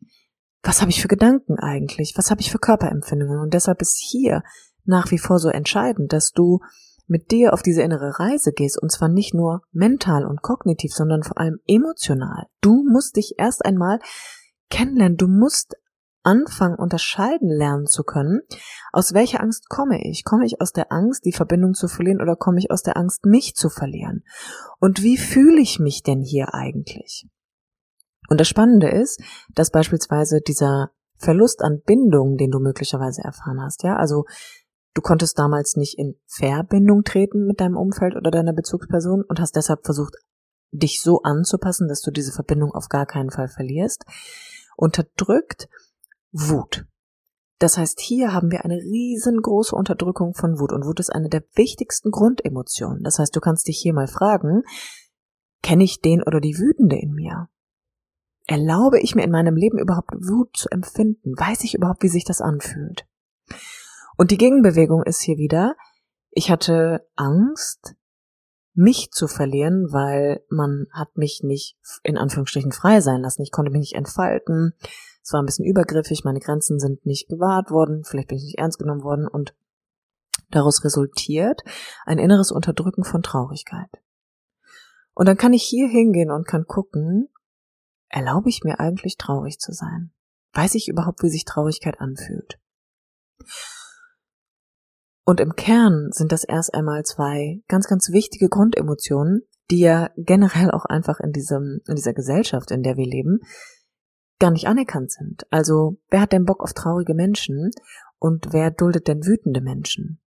Was 0.62 0.80
habe 0.80 0.90
ich 0.90 1.00
für 1.00 1.08
Gedanken 1.08 1.58
eigentlich? 1.58 2.14
Was 2.16 2.30
habe 2.30 2.42
ich 2.42 2.50
für 2.50 2.58
Körperempfindungen? 2.58 3.40
Und 3.40 3.54
deshalb 3.54 3.80
ist 3.80 3.98
hier 3.98 4.42
nach 4.84 5.10
wie 5.10 5.18
vor 5.18 5.38
so 5.38 5.48
entscheidend, 5.48 6.12
dass 6.12 6.32
du 6.32 6.60
mit 7.06 7.30
dir 7.30 7.52
auf 7.52 7.62
diese 7.62 7.82
innere 7.82 8.18
Reise 8.18 8.52
gehst, 8.52 8.80
und 8.80 8.90
zwar 8.90 9.08
nicht 9.08 9.34
nur 9.34 9.62
mental 9.72 10.24
und 10.26 10.42
kognitiv, 10.42 10.92
sondern 10.92 11.22
vor 11.22 11.38
allem 11.38 11.58
emotional. 11.66 12.46
Du 12.60 12.84
musst 12.90 13.16
dich 13.16 13.34
erst 13.38 13.64
einmal 13.64 13.98
kennenlernen, 14.70 15.16
du 15.16 15.28
musst 15.28 15.76
anfangen, 16.24 16.76
unterscheiden 16.76 17.50
lernen 17.50 17.86
zu 17.86 18.02
können, 18.02 18.40
aus 18.92 19.12
welcher 19.12 19.42
Angst 19.42 19.68
komme 19.68 20.00
ich? 20.02 20.24
Komme 20.24 20.46
ich 20.46 20.60
aus 20.60 20.72
der 20.72 20.90
Angst, 20.90 21.24
die 21.26 21.32
Verbindung 21.32 21.74
zu 21.74 21.86
verlieren, 21.86 22.22
oder 22.22 22.34
komme 22.34 22.58
ich 22.58 22.70
aus 22.70 22.82
der 22.82 22.96
Angst, 22.96 23.26
mich 23.26 23.54
zu 23.54 23.68
verlieren? 23.68 24.24
Und 24.80 25.02
wie 25.02 25.18
fühle 25.18 25.60
ich 25.60 25.78
mich 25.78 26.02
denn 26.02 26.22
hier 26.22 26.54
eigentlich? 26.54 27.28
Und 28.28 28.40
das 28.40 28.48
Spannende 28.48 28.88
ist, 28.88 29.20
dass 29.54 29.70
beispielsweise 29.70 30.40
dieser 30.40 30.92
Verlust 31.16 31.62
an 31.62 31.82
Bindung, 31.84 32.36
den 32.36 32.50
du 32.50 32.58
möglicherweise 32.58 33.22
erfahren 33.22 33.60
hast, 33.62 33.82
ja, 33.82 33.96
also 33.96 34.24
Du 34.94 35.02
konntest 35.02 35.38
damals 35.38 35.76
nicht 35.76 35.98
in 35.98 36.14
Verbindung 36.26 37.02
treten 37.02 37.46
mit 37.46 37.60
deinem 37.60 37.76
Umfeld 37.76 38.14
oder 38.14 38.30
deiner 38.30 38.52
Bezugsperson 38.52 39.22
und 39.22 39.40
hast 39.40 39.56
deshalb 39.56 39.84
versucht, 39.84 40.14
dich 40.70 41.00
so 41.02 41.20
anzupassen, 41.22 41.88
dass 41.88 42.00
du 42.00 42.10
diese 42.10 42.32
Verbindung 42.32 42.72
auf 42.72 42.88
gar 42.88 43.06
keinen 43.06 43.30
Fall 43.30 43.48
verlierst. 43.48 44.04
Unterdrückt 44.76 45.68
Wut. 46.32 46.86
Das 47.58 47.78
heißt, 47.78 48.00
hier 48.00 48.32
haben 48.32 48.50
wir 48.50 48.64
eine 48.64 48.76
riesengroße 48.76 49.74
Unterdrückung 49.74 50.34
von 50.34 50.58
Wut 50.58 50.72
und 50.72 50.84
Wut 50.84 51.00
ist 51.00 51.10
eine 51.10 51.28
der 51.28 51.44
wichtigsten 51.54 52.10
Grundemotionen. 52.10 53.02
Das 53.02 53.18
heißt, 53.18 53.34
du 53.34 53.40
kannst 53.40 53.68
dich 53.68 53.78
hier 53.78 53.94
mal 53.94 54.08
fragen, 54.08 54.62
kenne 55.62 55.84
ich 55.84 56.00
den 56.00 56.22
oder 56.22 56.40
die 56.40 56.58
Wütende 56.58 56.96
in 56.96 57.12
mir? 57.12 57.48
Erlaube 58.46 59.00
ich 59.00 59.14
mir 59.14 59.22
in 59.22 59.30
meinem 59.30 59.56
Leben 59.56 59.78
überhaupt 59.78 60.12
Wut 60.12 60.56
zu 60.56 60.68
empfinden? 60.70 61.32
Weiß 61.38 61.64
ich 61.64 61.74
überhaupt, 61.74 62.02
wie 62.02 62.08
sich 62.08 62.24
das 62.24 62.40
anfühlt? 62.40 63.06
Und 64.16 64.30
die 64.30 64.38
Gegenbewegung 64.38 65.02
ist 65.02 65.20
hier 65.20 65.36
wieder, 65.36 65.76
ich 66.30 66.50
hatte 66.50 67.08
Angst, 67.16 67.94
mich 68.74 69.10
zu 69.12 69.28
verlieren, 69.28 69.92
weil 69.92 70.44
man 70.48 70.86
hat 70.92 71.16
mich 71.16 71.42
nicht 71.42 71.76
in 72.02 72.18
Anführungsstrichen 72.18 72.72
frei 72.72 73.00
sein 73.00 73.22
lassen. 73.22 73.42
Ich 73.42 73.52
konnte 73.52 73.70
mich 73.70 73.80
nicht 73.80 73.94
entfalten. 73.94 74.74
Es 75.22 75.32
war 75.32 75.40
ein 75.40 75.46
bisschen 75.46 75.64
übergriffig, 75.64 76.24
meine 76.24 76.40
Grenzen 76.40 76.78
sind 76.78 77.06
nicht 77.06 77.28
gewahrt 77.28 77.70
worden, 77.70 78.04
vielleicht 78.04 78.28
bin 78.28 78.38
ich 78.38 78.44
nicht 78.44 78.58
ernst 78.58 78.78
genommen 78.78 79.02
worden 79.02 79.26
und 79.26 79.54
daraus 80.50 80.84
resultiert 80.84 81.62
ein 82.04 82.18
inneres 82.18 82.50
Unterdrücken 82.50 83.04
von 83.04 83.22
Traurigkeit. 83.22 83.88
Und 85.14 85.26
dann 85.26 85.36
kann 85.36 85.52
ich 85.52 85.62
hier 85.62 85.88
hingehen 85.88 86.30
und 86.30 86.46
kann 86.46 86.66
gucken, 86.66 87.28
erlaube 88.08 88.50
ich 88.50 88.64
mir 88.64 88.80
eigentlich 88.80 89.16
traurig 89.16 89.58
zu 89.58 89.72
sein? 89.72 90.12
Weiß 90.52 90.74
ich 90.74 90.88
überhaupt, 90.88 91.22
wie 91.22 91.30
sich 91.30 91.44
Traurigkeit 91.44 92.00
anfühlt? 92.00 92.58
Und 95.24 95.40
im 95.40 95.54
Kern 95.54 96.10
sind 96.10 96.32
das 96.32 96.44
erst 96.44 96.74
einmal 96.74 97.02
zwei 97.04 97.62
ganz, 97.68 97.86
ganz 97.86 98.10
wichtige 98.10 98.48
Grundemotionen, 98.48 99.42
die 99.70 99.80
ja 99.80 100.10
generell 100.16 100.70
auch 100.70 100.84
einfach 100.84 101.20
in 101.20 101.32
diesem, 101.32 101.80
in 101.88 101.96
dieser 101.96 102.12
Gesellschaft, 102.12 102.70
in 102.70 102.82
der 102.82 102.96
wir 102.96 103.06
leben, 103.06 103.40
gar 104.38 104.50
nicht 104.50 104.66
anerkannt 104.66 105.10
sind. 105.10 105.46
Also, 105.50 105.96
wer 106.10 106.20
hat 106.20 106.32
denn 106.32 106.44
Bock 106.44 106.62
auf 106.62 106.74
traurige 106.74 107.14
Menschen 107.14 107.70
und 108.18 108.52
wer 108.52 108.70
duldet 108.70 109.08
denn 109.08 109.24
wütende 109.24 109.62
Menschen? 109.62 110.20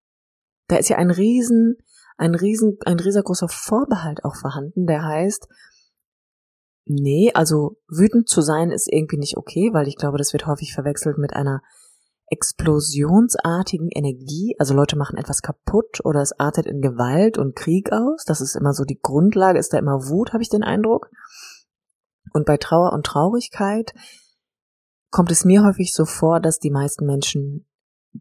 Da 0.68 0.78
ist 0.78 0.90
ja 0.90 0.98
ein 0.98 1.12
riesen, 1.12 1.78
ein 2.18 2.34
riesen, 2.34 2.78
ein 2.86 3.00
riesengroßer 3.00 3.50
Vorbehalt 3.50 4.24
auch 4.24 4.36
vorhanden, 4.36 4.86
der 4.86 5.04
heißt, 5.04 5.48
nee, 6.86 7.32
also 7.34 7.78
wütend 7.90 8.30
zu 8.30 8.42
sein 8.42 8.72
ist 8.72 8.88
irgendwie 8.90 9.18
nicht 9.18 9.38
okay, 9.38 9.72
weil 9.74 9.88
ich 9.88 9.98
glaube, 9.98 10.18
das 10.18 10.32
wird 10.32 10.48
häufig 10.48 10.74
verwechselt 10.74 11.18
mit 11.18 11.34
einer 11.34 11.62
explosionsartigen 12.28 13.90
Energie, 13.90 14.56
also 14.58 14.74
Leute 14.74 14.98
machen 14.98 15.18
etwas 15.18 15.42
kaputt 15.42 16.04
oder 16.04 16.22
es 16.22 16.40
artet 16.40 16.66
in 16.66 16.82
Gewalt 16.82 17.38
und 17.38 17.56
Krieg 17.56 17.92
aus. 17.92 18.24
Das 18.26 18.42
ist 18.42 18.56
immer 18.56 18.74
so 18.74 18.84
die 18.84 19.00
Grundlage, 19.00 19.60
ist 19.60 19.74
da 19.74 19.78
immer 19.78 20.08
Wut, 20.08 20.34
habe 20.34 20.42
ich 20.42 20.50
den 20.50 20.64
Eindruck. 20.64 21.10
Und 22.34 22.46
bei 22.46 22.58
Trauer 22.58 22.94
und 22.94 23.06
Traurigkeit 23.06 23.94
kommt 25.12 25.32
es 25.32 25.46
mir 25.46 25.64
häufig 25.64 25.94
so 25.94 26.06
vor, 26.06 26.40
dass 26.40 26.60
die 26.60 26.72
meisten 26.72 27.06
Menschen 27.06 27.68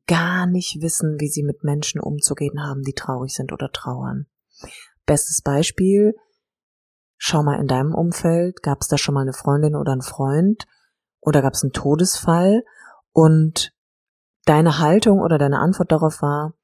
gar 0.06 0.46
nicht 0.46 0.80
wissen, 0.80 1.18
wie 1.18 1.28
sie 1.28 1.42
mit 1.42 1.64
Menschen 1.64 2.00
umzugehen 2.00 2.62
haben, 2.62 2.82
die 2.82 2.94
traurig 2.94 3.34
sind 3.34 3.52
oder 3.52 3.70
trauern. 3.72 4.26
Bestes 5.06 5.40
Beispiel, 5.42 6.14
schau 7.16 7.42
mal 7.42 7.60
in 7.60 7.66
deinem 7.66 7.94
Umfeld, 7.94 8.62
gab 8.62 8.80
es 8.80 8.88
da 8.88 8.98
schon 8.98 9.14
mal 9.14 9.22
eine 9.22 9.32
Freundin 9.32 9.76
oder 9.76 9.92
einen 9.92 10.02
Freund, 10.02 10.66
oder 11.20 11.42
gab 11.42 11.54
es 11.54 11.62
einen 11.62 11.72
Todesfall 11.72 12.64
und 13.12 13.73
deine 14.44 14.78
Haltung 14.78 15.20
oder 15.20 15.38
deine 15.38 15.58
Antwort 15.58 15.92
darauf 15.92 16.22
war, 16.22 16.54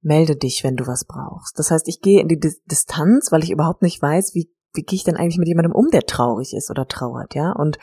melde 0.00 0.36
dich, 0.36 0.62
wenn 0.62 0.76
du 0.76 0.86
was 0.86 1.04
brauchst. 1.04 1.58
Das 1.58 1.70
heißt, 1.70 1.88
ich 1.88 2.00
gehe 2.00 2.20
in 2.20 2.28
die 2.28 2.38
Distanz, 2.38 3.32
weil 3.32 3.42
ich 3.42 3.50
überhaupt 3.50 3.82
nicht 3.82 4.00
weiß, 4.00 4.34
wie, 4.34 4.50
wie 4.74 4.82
gehe 4.82 4.96
ich 4.96 5.04
denn 5.04 5.16
eigentlich 5.16 5.38
mit 5.38 5.48
jemandem 5.48 5.72
um, 5.72 5.90
der 5.90 6.02
traurig 6.02 6.54
ist 6.54 6.70
oder 6.70 6.86
trauert, 6.86 7.34
ja? 7.34 7.52
Und 7.52 7.78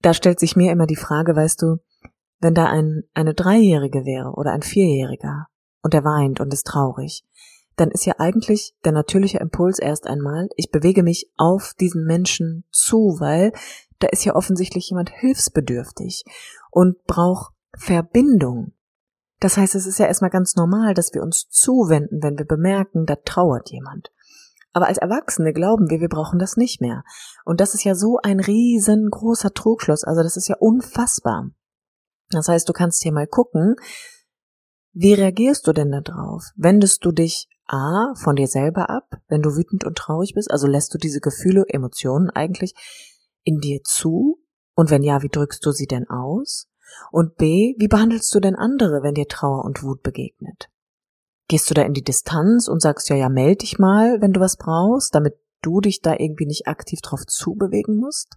da 0.00 0.14
stellt 0.14 0.38
sich 0.38 0.54
mir 0.54 0.70
immer 0.70 0.86
die 0.86 0.96
Frage, 0.96 1.34
weißt 1.34 1.62
du, 1.62 1.78
wenn 2.40 2.54
da 2.54 2.66
ein, 2.66 3.04
eine 3.14 3.34
Dreijährige 3.34 4.04
wäre 4.04 4.32
oder 4.34 4.52
ein 4.52 4.62
Vierjähriger 4.62 5.46
und 5.82 5.94
der 5.94 6.04
weint 6.04 6.40
und 6.40 6.52
ist 6.52 6.66
traurig, 6.66 7.24
dann 7.76 7.90
ist 7.90 8.04
ja 8.04 8.14
eigentlich 8.18 8.76
der 8.84 8.92
natürliche 8.92 9.38
Impuls 9.38 9.78
erst 9.78 10.06
einmal, 10.06 10.48
ich 10.56 10.70
bewege 10.70 11.02
mich 11.02 11.30
auf 11.36 11.74
diesen 11.80 12.04
Menschen 12.04 12.64
zu, 12.70 13.16
weil 13.18 13.52
da 13.98 14.08
ist 14.08 14.24
ja 14.24 14.36
offensichtlich 14.36 14.90
jemand 14.90 15.10
hilfsbedürftig 15.10 16.24
und 16.70 17.02
braucht 17.04 17.53
Verbindung. 17.78 18.72
Das 19.40 19.56
heißt, 19.56 19.74
es 19.74 19.86
ist 19.86 19.98
ja 19.98 20.06
erstmal 20.06 20.30
ganz 20.30 20.56
normal, 20.56 20.94
dass 20.94 21.12
wir 21.12 21.22
uns 21.22 21.48
zuwenden, 21.48 22.22
wenn 22.22 22.38
wir 22.38 22.46
bemerken, 22.46 23.04
da 23.06 23.16
trauert 23.16 23.70
jemand. 23.70 24.10
Aber 24.72 24.88
als 24.88 24.98
Erwachsene 24.98 25.52
glauben 25.52 25.88
wir, 25.88 26.00
wir 26.00 26.08
brauchen 26.08 26.38
das 26.38 26.56
nicht 26.56 26.80
mehr. 26.80 27.04
Und 27.44 27.60
das 27.60 27.74
ist 27.74 27.84
ja 27.84 27.94
so 27.94 28.18
ein 28.22 28.40
riesengroßer 28.40 29.52
Trugschluss. 29.52 30.02
Also 30.02 30.22
das 30.22 30.36
ist 30.36 30.48
ja 30.48 30.56
unfassbar. 30.58 31.50
Das 32.30 32.48
heißt, 32.48 32.68
du 32.68 32.72
kannst 32.72 33.02
hier 33.02 33.12
mal 33.12 33.28
gucken, 33.28 33.76
wie 34.92 35.14
reagierst 35.14 35.66
du 35.66 35.72
denn 35.72 35.92
da 35.92 36.00
drauf? 36.00 36.44
Wendest 36.56 37.04
du 37.04 37.12
dich 37.12 37.48
A 37.66 38.14
von 38.16 38.36
dir 38.36 38.48
selber 38.48 38.90
ab, 38.90 39.20
wenn 39.28 39.42
du 39.42 39.56
wütend 39.56 39.84
und 39.84 39.96
traurig 39.96 40.34
bist? 40.34 40.50
Also 40.50 40.66
lässt 40.66 40.92
du 40.92 40.98
diese 40.98 41.20
Gefühle, 41.20 41.64
Emotionen 41.68 42.30
eigentlich 42.30 42.74
in 43.42 43.60
dir 43.60 43.82
zu? 43.84 44.40
Und 44.74 44.90
wenn 44.90 45.02
ja, 45.02 45.22
wie 45.22 45.28
drückst 45.28 45.64
du 45.64 45.70
sie 45.70 45.86
denn 45.86 46.08
aus? 46.08 46.68
Und 47.10 47.36
B, 47.36 47.74
wie 47.78 47.88
behandelst 47.88 48.34
du 48.34 48.40
denn 48.40 48.56
andere, 48.56 49.02
wenn 49.02 49.14
dir 49.14 49.28
Trauer 49.28 49.64
und 49.64 49.82
Wut 49.82 50.02
begegnet? 50.02 50.68
Gehst 51.48 51.68
du 51.70 51.74
da 51.74 51.82
in 51.82 51.94
die 51.94 52.02
Distanz 52.02 52.68
und 52.68 52.80
sagst, 52.80 53.08
ja, 53.08 53.16
ja, 53.16 53.28
meld 53.28 53.62
dich 53.62 53.78
mal, 53.78 54.20
wenn 54.20 54.32
du 54.32 54.40
was 54.40 54.56
brauchst, 54.56 55.14
damit 55.14 55.34
du 55.62 55.80
dich 55.80 56.00
da 56.00 56.14
irgendwie 56.18 56.46
nicht 56.46 56.66
aktiv 56.66 57.00
drauf 57.00 57.26
zubewegen 57.26 57.96
musst? 57.98 58.36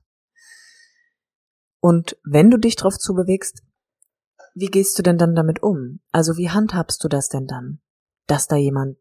Und 1.80 2.18
wenn 2.24 2.50
du 2.50 2.58
dich 2.58 2.76
drauf 2.76 2.98
zubewegst, 2.98 3.64
wie 4.56 4.68
gehst 4.68 4.98
du 4.98 5.04
denn 5.04 5.18
dann 5.18 5.36
damit 5.36 5.62
um? 5.62 6.00
Also 6.12 6.36
wie 6.38 6.50
handhabst 6.50 7.04
du 7.04 7.08
das 7.08 7.30
denn 7.30 7.48
dann, 7.48 7.80
dass 8.26 8.48
da 8.48 8.56
jemand 8.56 8.98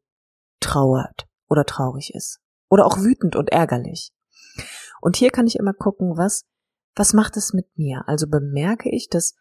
trauert 0.61 1.27
oder 1.49 1.65
traurig 1.65 2.15
ist? 2.15 2.41
Oder 2.69 2.85
auch 2.87 2.99
wütend 2.99 3.37
und 3.37 3.51
ärgerlich? 3.51 4.13
Und 5.01 5.17
hier 5.17 5.31
kann 5.31 5.47
ich 5.47 5.57
immer 5.57 5.73
gucken, 5.73 6.17
was, 6.17 6.45
was 6.95 7.13
macht 7.13 7.37
es 7.37 7.53
mit 7.53 7.67
mir? 7.77 8.05
Also 8.07 8.27
bemerke 8.27 8.91
ich, 8.91 9.09
dass 9.09 9.35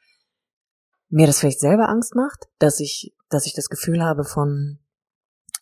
mir 1.16 1.28
das 1.28 1.40
vielleicht 1.40 1.62
selber 1.62 1.88
Angst 1.88 2.14
macht, 2.14 2.50
dass 2.60 2.82
ich, 2.82 3.16
dass 3.30 3.46
ich 3.46 3.54
das 3.54 3.70
Gefühl 3.70 4.04
habe 4.04 4.26
von 4.26 4.80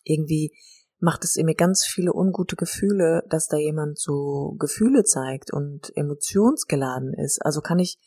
irgendwie 0.02 0.52
macht 0.98 1.22
es 1.22 1.36
in 1.36 1.46
mir 1.46 1.54
ganz 1.54 1.86
viele 1.86 2.12
ungute 2.12 2.56
Gefühle, 2.56 3.22
dass 3.28 3.46
da 3.46 3.56
jemand 3.56 3.98
so 3.98 4.56
Gefühle 4.58 5.04
zeigt 5.04 5.52
und 5.52 5.96
emotionsgeladen 5.96 7.14
ist. 7.14 7.40
Also 7.40 7.60
kann 7.60 7.78
ich, 7.78 7.98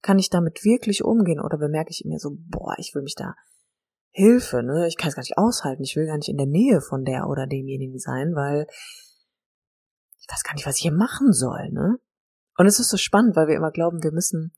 kann 0.00 0.18
ich 0.18 0.30
damit 0.30 0.64
wirklich 0.64 1.04
umgehen 1.04 1.40
oder 1.40 1.58
bemerke 1.58 1.90
ich 1.90 2.04
mir 2.06 2.18
so, 2.18 2.38
boah, 2.38 2.74
ich 2.78 2.94
will 2.94 3.02
mich 3.02 3.16
da 3.16 3.34
Hilfe, 4.10 4.62
ne? 4.62 4.86
Ich 4.88 4.96
kann 4.96 5.08
es 5.08 5.14
gar 5.14 5.22
nicht 5.22 5.36
aushalten. 5.36 5.82
Ich 5.82 5.96
will 5.96 6.06
gar 6.06 6.16
nicht 6.16 6.28
in 6.28 6.38
der 6.38 6.46
Nähe 6.46 6.80
von 6.80 7.04
der 7.04 7.28
oder 7.28 7.46
demjenigen 7.46 7.98
sein, 7.98 8.34
weil 8.34 8.66
ich 10.20 10.26
weiß 10.30 10.42
gar 10.42 10.54
nicht, 10.54 10.66
was 10.66 10.76
ich 10.76 10.82
hier 10.82 10.92
machen 10.92 11.32
soll, 11.32 11.70
ne? 11.70 11.98
Und 12.56 12.66
es 12.66 12.78
ist 12.78 12.88
so 12.88 12.96
spannend, 12.96 13.36
weil 13.36 13.48
wir 13.48 13.56
immer 13.56 13.72
glauben, 13.72 14.02
wir 14.02 14.12
müssen 14.12 14.54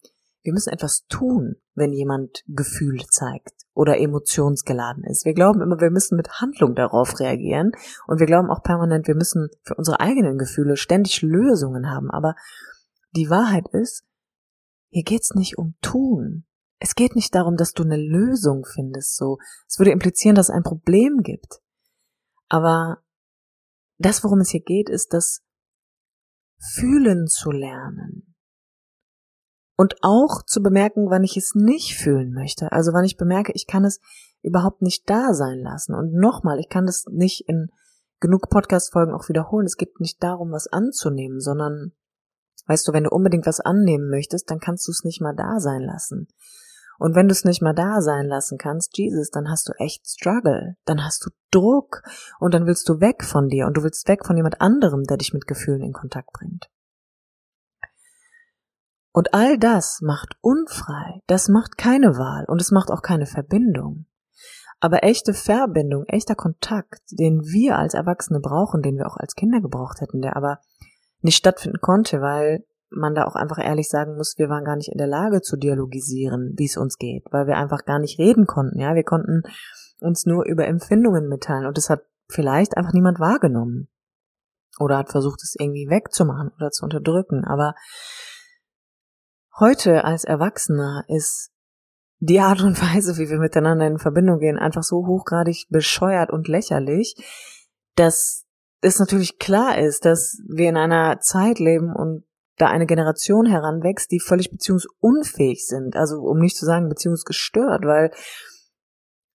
wir 0.47 0.53
müssen 0.53 0.73
etwas 0.73 1.05
tun, 1.09 1.57
wenn 1.75 1.93
jemand 1.93 2.45
Gefühl 2.47 3.05
zeigt 3.11 3.67
oder 3.75 3.99
emotionsgeladen 3.99 5.03
ist. 5.05 5.25
Wir 5.25 5.35
glauben 5.35 5.61
immer, 5.61 5.81
wir 5.81 5.91
müssen 5.91 6.17
mit 6.17 6.41
Handlung 6.41 6.77
darauf 6.77 7.19
reagieren 7.19 7.73
und 8.07 8.21
wir 8.21 8.27
glauben 8.27 8.49
auch 8.49 8.63
permanent, 8.63 9.09
wir 9.09 9.17
müssen 9.17 9.49
für 9.65 9.75
unsere 9.75 10.01
eigenen 10.01 10.39
Gefühle 10.39 10.77
ständig 10.77 11.21
Lösungen 11.21 11.91
haben. 11.91 12.11
Aber 12.11 12.37
die 13.17 13.29
Wahrheit 13.29 13.67
ist, 13.73 14.05
hier 14.89 15.03
geht's 15.03 15.35
nicht 15.35 15.59
um 15.59 15.75
tun. 15.83 16.47
Es 16.79 16.95
geht 16.95 17.17
nicht 17.17 17.35
darum, 17.35 17.57
dass 17.57 17.73
du 17.73 17.83
eine 17.83 17.97
Lösung 17.97 18.65
findest, 18.65 19.17
so. 19.17 19.39
Es 19.67 19.79
würde 19.79 19.91
implizieren, 19.91 20.37
dass 20.37 20.49
es 20.49 20.55
ein 20.55 20.63
Problem 20.63 21.23
gibt. 21.23 21.61
Aber 22.49 22.99
das, 23.99 24.23
worum 24.23 24.41
es 24.41 24.51
hier 24.51 24.63
geht, 24.63 24.89
ist 24.89 25.13
das 25.13 25.43
Fühlen 26.59 27.27
zu 27.27 27.51
lernen 27.51 28.36
und 29.77 29.97
auch 30.03 30.43
zu 30.43 30.63
bemerken, 30.63 31.11
wann 31.11 31.25
ich 31.25 31.37
es 31.37 31.55
nicht 31.55 31.97
fühlen 31.97 32.33
möchte. 32.33 32.73
Also 32.73 32.93
wann 32.93 33.05
ich 33.05 33.17
bemerke, 33.17 33.53
ich 33.55 33.67
kann 33.67 33.85
es 33.85 34.01
überhaupt 34.43 34.83
nicht 34.83 35.09
da 35.09 35.35
sein 35.35 35.61
lassen. 35.61 35.95
Und 35.95 36.15
nochmal, 36.15 36.59
ich 36.59 36.69
kann 36.69 36.87
das 36.87 37.05
nicht 37.11 37.49
in 37.49 37.69
genug 38.21 38.49
Podcast-Folgen 38.49 39.13
auch 39.13 39.29
wiederholen. 39.29 39.67
Es 39.67 39.77
geht 39.77 40.01
nicht 40.01 40.23
darum, 40.23 40.53
was 40.53 40.67
anzunehmen, 40.67 41.41
sondern, 41.41 41.93
weißt 42.67 42.89
du, 42.89 42.93
wenn 42.93 43.05
du 43.05 43.11
unbedingt 43.11 43.47
was 43.47 43.61
annehmen 43.61 44.09
möchtest, 44.09 44.51
dann 44.51 44.61
kannst 44.61 44.89
du 44.89 44.93
es 44.93 45.05
nicht 45.05 45.21
mal 45.21 45.35
da 45.35 45.61
sein 45.61 45.83
lassen. 45.83 46.29
Und 46.99 47.15
wenn 47.15 47.29
du 47.29 47.33
es 47.33 47.45
nicht 47.45 47.61
mal 47.61 47.75
da 47.75 48.01
sein 48.01 48.27
lassen 48.27 48.57
kannst, 48.57 48.97
Jesus, 48.97 49.31
dann 49.31 49.51
hast 49.51 49.69
du 49.69 49.73
echt 49.79 50.09
Struggle, 50.09 50.77
dann 50.87 51.05
hast 51.05 51.27
du 51.27 51.31
Druck 51.51 52.03
und 52.41 52.55
dann 52.55 52.65
willst 52.65 52.89
du 52.89 53.01
weg 53.01 53.23
von 53.23 53.49
dir 53.49 53.67
und 53.67 53.77
du 53.77 53.83
willst 53.83 54.09
weg 54.09 54.25
von 54.25 54.37
jemand 54.37 54.63
anderem, 54.63 55.05
der 55.05 55.19
dich 55.19 55.35
mit 55.35 55.47
Gefühlen 55.47 55.83
in 55.83 55.93
Kontakt 55.93 56.33
bringt. 56.33 56.71
Und 59.17 59.33
all 59.33 59.57
das 59.57 60.03
macht 60.03 60.37
unfrei, 60.43 61.23
das 61.27 61.49
macht 61.49 61.79
keine 61.79 62.19
Wahl 62.19 62.45
und 62.49 62.61
es 62.61 62.71
macht 62.71 62.91
auch 62.91 63.01
keine 63.01 63.25
Verbindung. 63.25 64.05
Aber 64.79 65.05
echte 65.05 65.33
Verbindung, 65.33 66.05
echter 66.05 66.35
Kontakt, 66.35 67.01
den 67.13 67.41
wir 67.45 67.79
als 67.79 67.95
Erwachsene 67.95 68.41
brauchen, 68.41 68.83
den 68.83 68.99
wir 68.99 69.07
auch 69.07 69.17
als 69.17 69.35
Kinder 69.35 69.63
gebraucht 69.63 70.03
hätten, 70.03 70.21
der 70.21 70.37
aber 70.37 70.59
nicht 71.23 71.39
stattfinden 71.39 71.81
konnte, 71.81 72.21
weil 72.21 72.67
man 72.91 73.15
da 73.15 73.25
auch 73.25 73.37
einfach 73.37 73.57
ehrlich 73.57 73.89
sagen 73.89 74.17
muss, 74.17 74.35
wir 74.37 74.51
waren 74.51 74.67
gar 74.67 74.77
nicht 74.77 74.93
in 74.93 74.99
der 74.99 75.07
Lage 75.07 75.41
zu 75.41 75.57
dialogisieren, 75.57 76.53
wie 76.59 76.67
es 76.67 76.77
uns 76.77 76.99
geht, 76.99 77.25
weil 77.31 77.47
wir 77.47 77.57
einfach 77.57 77.87
gar 77.87 77.99
nicht 77.99 78.19
reden 78.19 78.47
konnten, 78.47 78.79
ja, 78.79 78.95
wir 78.95 79.05
konnten 79.05 79.45
uns 79.99 80.27
nur 80.27 80.45
über 80.45 80.67
Empfindungen 80.67 81.27
mitteilen 81.27 81.65
und 81.65 81.79
das 81.79 81.89
hat 81.89 82.03
vielleicht 82.29 82.77
einfach 82.77 82.93
niemand 82.93 83.19
wahrgenommen 83.19 83.89
oder 84.79 84.99
hat 84.99 85.11
versucht 85.11 85.43
es 85.43 85.57
irgendwie 85.59 85.89
wegzumachen 85.89 86.51
oder 86.59 86.71
zu 86.71 86.85
unterdrücken, 86.85 87.47
aber 87.47 87.73
Heute 89.59 90.05
als 90.05 90.25
Erwachsener 90.25 91.05
ist 91.09 91.51
die 92.19 92.41
Art 92.41 92.61
und 92.61 92.79
Weise, 92.83 93.17
wie 93.17 93.31
wir 93.31 93.39
miteinander 93.39 93.87
in 93.87 93.99
Verbindung 93.99 94.39
gehen, 94.39 94.59
einfach 94.59 94.83
so 94.83 95.07
hochgradig 95.07 95.67
bescheuert 95.71 96.31
und 96.31 96.47
lächerlich, 96.47 97.15
dass 97.95 98.45
es 98.83 98.99
natürlich 98.99 99.39
klar 99.39 99.79
ist, 99.79 100.05
dass 100.05 100.43
wir 100.47 100.69
in 100.69 100.77
einer 100.77 101.21
Zeit 101.21 101.59
leben 101.59 101.97
und 101.97 102.25
da 102.59 102.67
eine 102.67 102.85
Generation 102.85 103.47
heranwächst, 103.47 104.11
die 104.11 104.21
völlig 104.21 104.51
beziehungsunfähig 104.51 105.67
sind, 105.67 105.97
also 105.97 106.21
um 106.21 106.39
nicht 106.39 106.57
zu 106.59 106.67
sagen 106.67 106.91
beziehungsgestört, 106.91 107.87
weil 107.87 108.11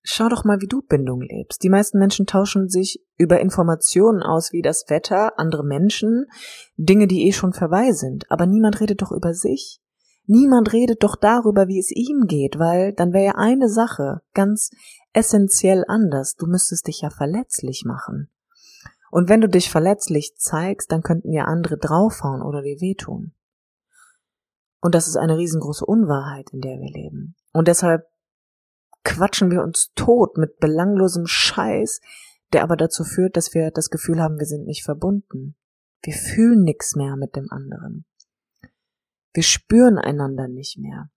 schau 0.03 0.29
doch 0.29 0.43
mal, 0.43 0.62
wie 0.62 0.67
du 0.67 0.84
Bindung 0.84 1.21
lebst. 1.21 1.63
Die 1.63 1.69
meisten 1.69 1.97
Menschen 1.97 2.27
tauschen 2.27 2.69
sich 2.69 3.03
über 3.17 3.39
Informationen 3.39 4.21
aus 4.21 4.51
wie 4.51 4.62
das 4.62 4.86
Wetter, 4.88 5.39
andere 5.39 5.63
Menschen, 5.63 6.27
Dinge, 6.77 7.07
die 7.07 7.27
eh 7.27 7.31
schon 7.31 7.53
vorbei 7.53 7.91
sind, 7.91 8.29
aber 8.29 8.45
niemand 8.45 8.81
redet 8.81 9.01
doch 9.01 9.12
über 9.12 9.34
sich. 9.34 9.80
Niemand 10.33 10.71
redet 10.71 11.03
doch 11.03 11.17
darüber, 11.17 11.67
wie 11.67 11.77
es 11.77 11.91
ihm 11.91 12.25
geht, 12.25 12.57
weil 12.57 12.93
dann 12.93 13.11
wäre 13.11 13.25
ja 13.25 13.35
eine 13.35 13.67
Sache 13.67 14.21
ganz 14.33 14.71
essentiell 15.11 15.83
anders. 15.89 16.37
Du 16.37 16.47
müsstest 16.47 16.87
dich 16.87 17.01
ja 17.01 17.09
verletzlich 17.09 17.83
machen. 17.85 18.29
Und 19.09 19.27
wenn 19.27 19.41
du 19.41 19.49
dich 19.49 19.69
verletzlich 19.69 20.37
zeigst, 20.37 20.89
dann 20.93 21.03
könnten 21.03 21.33
ja 21.33 21.43
andere 21.43 21.77
draufhauen 21.77 22.43
oder 22.43 22.61
dir 22.61 22.79
wehtun. 22.79 23.33
Und 24.79 24.95
das 24.95 25.09
ist 25.09 25.17
eine 25.17 25.35
riesengroße 25.35 25.85
Unwahrheit, 25.85 26.49
in 26.53 26.61
der 26.61 26.79
wir 26.79 26.89
leben. 26.89 27.35
Und 27.51 27.67
deshalb 27.67 28.07
quatschen 29.03 29.51
wir 29.51 29.61
uns 29.61 29.91
tot 29.95 30.37
mit 30.37 30.59
belanglosem 30.59 31.27
Scheiß, 31.27 31.99
der 32.53 32.63
aber 32.63 32.77
dazu 32.77 33.03
führt, 33.03 33.35
dass 33.35 33.53
wir 33.53 33.69
das 33.69 33.89
Gefühl 33.89 34.21
haben, 34.21 34.39
wir 34.39 34.47
sind 34.47 34.63
nicht 34.63 34.85
verbunden. 34.85 35.57
Wir 36.01 36.13
fühlen 36.13 36.63
nichts 36.63 36.95
mehr 36.95 37.17
mit 37.17 37.35
dem 37.35 37.51
anderen. 37.51 38.05
Wir 39.33 39.43
spüren 39.43 39.97
einander 39.97 40.47
nicht 40.47 40.77
mehr. 40.77 41.09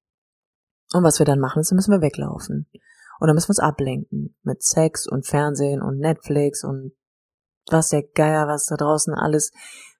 Und 0.93 1.03
was 1.03 1.19
wir 1.19 1.27
dann 1.27 1.41
machen, 1.41 1.61
ist, 1.61 1.71
dann 1.71 1.77
müssen 1.77 1.93
wir 1.93 2.01
weglaufen. 2.01 2.69
Und 3.19 3.27
dann 3.27 3.35
müssen 3.35 3.49
wir 3.49 3.53
uns 3.53 3.59
ablenken. 3.61 4.37
Mit 4.43 4.63
Sex 4.63 5.07
und 5.07 5.27
Fernsehen 5.27 5.83
und 5.83 5.99
Netflix 5.99 6.65
und 6.65 6.93
was 7.71 7.89
der 7.89 8.03
Geier, 8.03 8.47
was 8.47 8.67
da 8.67 8.77
draußen 8.77 9.15
alles 9.15 9.51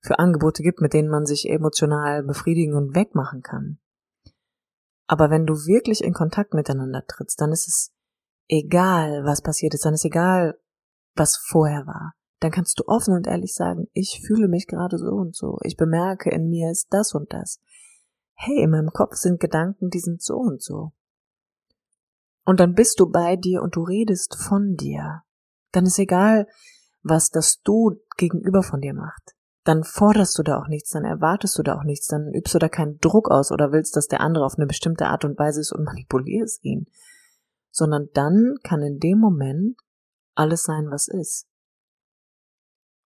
für 0.03 0.19
Angebote 0.19 0.63
gibt, 0.63 0.81
mit 0.81 0.93
denen 0.93 1.09
man 1.09 1.25
sich 1.25 1.49
emotional 1.49 2.23
befriedigen 2.23 2.75
und 2.75 2.95
wegmachen 2.95 3.43
kann. 3.43 3.79
Aber 5.07 5.31
wenn 5.31 5.47
du 5.47 5.55
wirklich 5.55 6.03
in 6.03 6.13
Kontakt 6.13 6.55
miteinander 6.55 7.05
trittst, 7.07 7.41
dann 7.41 7.53
ist 7.53 7.69
es 7.69 7.93
egal, 8.49 9.25
was 9.25 9.43
passiert 9.43 9.75
ist, 9.75 9.85
dann 9.85 9.95
ist 9.95 10.05
egal, 10.05 10.59
was 11.15 11.37
vorher 11.37 11.87
war. 11.87 12.15
Dann 12.41 12.51
kannst 12.51 12.79
du 12.79 12.85
offen 12.87 13.15
und 13.15 13.27
ehrlich 13.27 13.55
sagen, 13.55 13.89
ich 13.93 14.23
fühle 14.27 14.49
mich 14.49 14.67
gerade 14.67 14.99
so 14.99 15.15
und 15.15 15.35
so. 15.35 15.59
Ich 15.63 15.77
bemerke, 15.77 16.31
in 16.31 16.49
mir 16.49 16.71
ist 16.71 16.89
das 16.91 17.15
und 17.15 17.33
das. 17.33 17.61
Hey, 18.35 18.63
in 18.63 18.71
meinem 18.71 18.91
Kopf 18.91 19.17
sind 19.17 19.41
Gedanken, 19.41 19.91
die 19.91 20.01
sind 20.01 20.23
so 20.23 20.37
und 20.37 20.63
so. 20.63 20.93
Und 22.45 22.61
dann 22.61 22.75
bist 22.75 23.01
du 23.01 23.11
bei 23.11 23.37
dir 23.37 23.63
und 23.63 23.77
du 23.77 23.83
redest 23.83 24.37
von 24.37 24.77
dir. 24.77 25.23
Dann 25.73 25.87
ist 25.87 25.99
egal, 25.99 26.47
was 27.03 27.31
das 27.31 27.61
Du 27.63 27.97
gegenüber 28.17 28.63
von 28.63 28.81
dir 28.81 28.95
macht. 28.95 29.35
Dann 29.65 29.83
forderst 29.83 30.39
du 30.39 30.43
da 30.43 30.59
auch 30.59 30.69
nichts, 30.69 30.91
dann 30.91 31.05
erwartest 31.05 31.59
du 31.59 31.63
da 31.63 31.77
auch 31.77 31.85
nichts, 31.85 32.07
dann 32.07 32.35
übst 32.35 32.55
du 32.55 32.59
da 32.59 32.69
keinen 32.69 32.99
Druck 32.99 33.31
aus 33.31 33.51
oder 33.51 33.73
willst, 33.73 33.97
dass 33.97 34.09
der 34.09 34.21
andere 34.21 34.45
auf 34.45 34.57
eine 34.59 34.67
bestimmte 34.67 35.07
Art 35.07 35.25
und 35.25 35.39
Weise 35.39 35.61
ist 35.61 35.73
und 35.73 35.85
manipulierst 35.85 36.63
ihn. 36.65 36.87
Sondern 37.71 38.09
dann 38.13 38.57
kann 38.63 38.83
in 38.83 38.99
dem 38.99 39.19
Moment 39.19 39.79
alles 40.35 40.65
sein, 40.65 40.91
was 40.91 41.09
ist. 41.09 41.47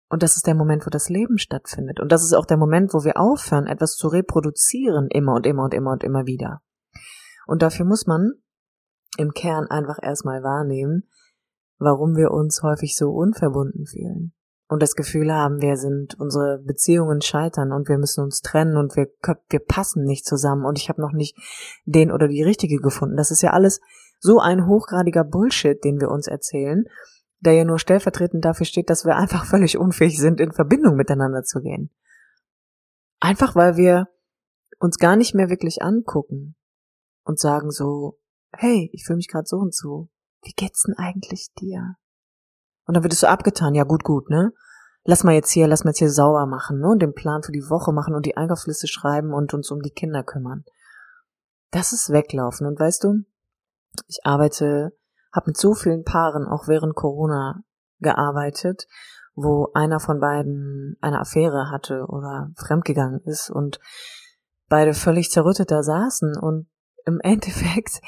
Und 0.08 0.22
das 0.22 0.36
ist 0.36 0.46
der 0.46 0.54
Moment, 0.54 0.86
wo 0.86 0.90
das 0.90 1.08
Leben 1.08 1.38
stattfindet. 1.38 1.98
Und 2.00 2.12
das 2.12 2.22
ist 2.22 2.32
auch 2.32 2.46
der 2.46 2.56
Moment, 2.56 2.94
wo 2.94 3.04
wir 3.04 3.18
aufhören, 3.18 3.66
etwas 3.66 3.96
zu 3.96 4.08
reproduzieren, 4.08 5.08
immer 5.10 5.34
und 5.34 5.46
immer 5.46 5.64
und 5.64 5.74
immer 5.74 5.92
und 5.92 6.04
immer 6.04 6.26
wieder. 6.26 6.62
Und 7.46 7.62
dafür 7.62 7.86
muss 7.86 8.06
man 8.06 8.32
im 9.18 9.32
Kern 9.32 9.66
einfach 9.66 9.98
erstmal 10.00 10.42
wahrnehmen, 10.42 11.08
warum 11.78 12.16
wir 12.16 12.30
uns 12.30 12.62
häufig 12.62 12.96
so 12.96 13.10
unverbunden 13.10 13.86
fühlen. 13.86 14.32
Und 14.68 14.82
das 14.82 14.96
Gefühl 14.96 15.32
haben, 15.32 15.60
wir 15.60 15.76
sind, 15.76 16.18
unsere 16.18 16.58
Beziehungen 16.58 17.22
scheitern 17.22 17.72
und 17.72 17.88
wir 17.88 17.98
müssen 17.98 18.24
uns 18.24 18.40
trennen 18.40 18.76
und 18.76 18.96
wir, 18.96 19.08
wir 19.48 19.60
passen 19.60 20.04
nicht 20.04 20.26
zusammen 20.26 20.64
und 20.64 20.78
ich 20.78 20.88
habe 20.88 21.00
noch 21.00 21.12
nicht 21.12 21.36
den 21.84 22.10
oder 22.10 22.26
die 22.26 22.42
richtige 22.42 22.78
gefunden. 22.78 23.16
Das 23.16 23.30
ist 23.30 23.42
ja 23.42 23.50
alles 23.50 23.80
so 24.18 24.40
ein 24.40 24.66
hochgradiger 24.66 25.22
Bullshit, 25.22 25.82
den 25.84 26.00
wir 26.00 26.10
uns 26.10 26.26
erzählen 26.26 26.84
der 27.46 27.54
ja 27.54 27.64
nur 27.64 27.78
stellvertretend 27.78 28.44
dafür 28.44 28.66
steht, 28.66 28.90
dass 28.90 29.04
wir 29.04 29.16
einfach 29.16 29.46
völlig 29.46 29.78
unfähig 29.78 30.18
sind, 30.18 30.40
in 30.40 30.52
Verbindung 30.52 30.96
miteinander 30.96 31.42
zu 31.42 31.61
gehen. 31.61 31.90
Einfach 33.20 33.54
weil 33.54 33.76
wir 33.76 34.09
uns 34.78 34.98
gar 34.98 35.16
nicht 35.16 35.35
mehr 35.35 35.48
wirklich 35.48 35.82
angucken 35.82 36.56
und 37.24 37.38
sagen 37.38 37.70
so, 37.70 38.18
hey, 38.52 38.90
ich 38.92 39.04
fühle 39.06 39.16
mich 39.16 39.28
gerade 39.28 39.46
so 39.46 39.56
und 39.56 39.74
so. 39.74 40.09
Wie 40.42 40.52
geht's 40.52 40.82
denn 40.82 40.96
eigentlich 40.98 41.52
dir? 41.59 41.96
Und 42.87 42.94
dann 42.94 43.02
wird 43.02 43.12
es 43.12 43.20
so 43.20 43.26
abgetan, 43.26 43.74
ja 43.74 43.85
gut, 43.85 44.04
gut, 44.04 44.28
ne? 44.30 44.52
Lass 45.04 45.24
mal 45.24 45.35
jetzt 45.35 45.50
hier, 45.50 45.66
lass 45.66 45.85
mal 45.85 45.90
jetzt 45.90 45.98
hier 45.98 46.11
sauber 46.11 46.46
machen, 46.46 46.80
ne? 46.80 46.88
Und 46.88 47.00
den 47.00 47.14
Plan 47.14 47.42
für 47.42 47.52
die 47.52 47.68
Woche 47.68 47.92
machen 47.92 48.14
und 48.14 48.26
die 48.26 48.37
Einkaufsliste 48.37 48.87
schreiben 48.87 49.32
und 49.32 49.54
uns 49.54 49.70
um 49.70 49.80
die 49.80 49.90
Kinder 49.90 50.22
kümmern. 50.22 50.64
Das 51.70 51.92
ist 51.92 52.11
weglaufen. 52.11 52.66
Und 52.66 52.78
weißt 52.78 53.04
du, 53.04 53.24
ich 54.09 54.20
arbeite 54.24 54.96
habe 55.37 55.51
mit 55.51 55.57
so 55.57 55.75
vielen 55.75 56.05
Paaren 56.05 56.46
auch 56.46 56.68
während 56.68 56.94
Corona 56.94 57.62
gearbeitet, 58.01 58.87
wo 59.35 59.70
einer 59.75 60.01
von 60.01 60.20
beiden 60.20 60.96
eine 61.01 61.20
Affäre 61.20 61.70
hatte 61.70 62.07
oder 62.09 62.51
fremdgegangen 62.57 63.20
ist 63.25 63.51
und 63.51 63.79
beide 64.68 64.94
völlig 64.94 65.31
zerrüttet 65.31 65.70
da 65.70 65.83
saßen 65.83 66.37
und 66.37 66.68
im 67.05 67.20
Endeffekt 67.22 68.01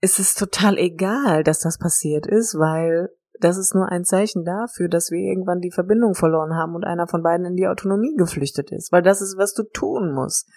ist 0.00 0.18
es 0.18 0.34
total 0.34 0.76
egal, 0.78 1.42
dass 1.42 1.60
das 1.60 1.78
passiert 1.78 2.26
ist, 2.26 2.56
weil 2.58 3.08
das 3.40 3.56
ist 3.56 3.74
nur 3.74 3.88
ein 3.88 4.04
Zeichen 4.04 4.44
dafür, 4.44 4.88
dass 4.88 5.10
wir 5.10 5.18
irgendwann 5.18 5.60
die 5.60 5.70
Verbindung 5.70 6.14
verloren 6.14 6.54
haben 6.54 6.74
und 6.74 6.84
einer 6.84 7.06
von 7.06 7.22
beiden 7.22 7.46
in 7.46 7.56
die 7.56 7.68
Autonomie 7.68 8.14
geflüchtet 8.16 8.72
ist, 8.72 8.92
weil 8.92 9.02
das 9.02 9.20
ist, 9.20 9.36
was 9.38 9.54
du 9.54 9.62
tun 9.62 10.12
musst. 10.12 10.48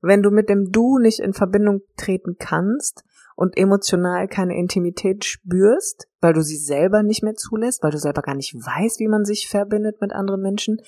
Wenn 0.00 0.22
du 0.22 0.30
mit 0.30 0.48
dem 0.48 0.70
Du 0.70 0.98
nicht 0.98 1.20
in 1.20 1.32
Verbindung 1.32 1.80
treten 1.96 2.36
kannst, 2.38 3.04
und 3.36 3.56
emotional 3.56 4.28
keine 4.28 4.56
Intimität 4.56 5.24
spürst, 5.24 6.08
weil 6.20 6.32
du 6.32 6.42
sie 6.42 6.56
selber 6.56 7.02
nicht 7.02 7.22
mehr 7.22 7.34
zulässt, 7.34 7.82
weil 7.82 7.90
du 7.90 7.98
selber 7.98 8.22
gar 8.22 8.34
nicht 8.34 8.54
weißt, 8.54 9.00
wie 9.00 9.08
man 9.08 9.24
sich 9.24 9.48
verbindet 9.48 10.00
mit 10.00 10.12
anderen 10.12 10.40
Menschen, 10.40 10.78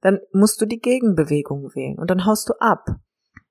dann 0.00 0.20
musst 0.32 0.60
du 0.60 0.66
die 0.66 0.80
Gegenbewegung 0.80 1.74
wählen 1.74 1.98
und 1.98 2.10
dann 2.10 2.26
haust 2.26 2.48
du 2.48 2.54
ab, 2.60 2.86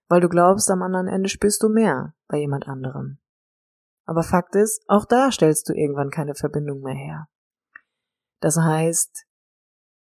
weil 0.08 0.22
du 0.22 0.30
glaubst, 0.30 0.70
am 0.70 0.84
anderen 0.84 1.08
Ende 1.08 1.30
spürst 1.30 1.64
du 1.64 1.70
mehr 1.70 2.14
bei 2.28 2.38
jemand 2.38 2.68
anderem. 2.68 3.18
Aber 4.06 4.22
Fakt 4.22 4.56
ist, 4.56 4.84
auch 4.88 5.06
da 5.06 5.32
stellst 5.32 5.70
du 5.70 5.74
irgendwann 5.74 6.10
keine 6.10 6.36
Verbindung 6.36 6.82
mehr 6.82 6.94
her. 6.94 7.28
Das 8.40 8.58
heißt, 8.58 9.26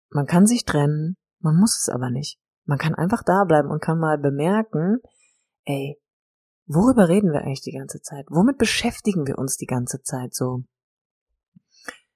man 0.10 0.26
kann 0.26 0.48
sich 0.48 0.66
trennen, 0.66 1.16
man 1.40 1.56
muss 1.56 1.80
es 1.80 1.90
aber 1.90 2.10
nicht. 2.10 2.40
Man 2.66 2.78
kann 2.78 2.96
einfach 2.96 3.24
da 3.24 3.44
bleiben 3.44 3.70
und 3.70 3.82
kann 3.82 4.00
mal 4.00 4.18
bemerken, 4.18 5.00
ey, 5.66 6.00
Worüber 6.66 7.10
reden 7.10 7.32
wir 7.32 7.42
eigentlich 7.42 7.62
die 7.62 7.78
ganze 7.78 8.02
Zeit? 8.02 8.26
Womit 8.30 8.58
beschäftigen 8.58 9.28
wir 9.28 9.38
uns 9.38 9.58
die 9.58 9.66
ganze 9.66 10.02
Zeit 10.02 10.34
so? 10.34 10.64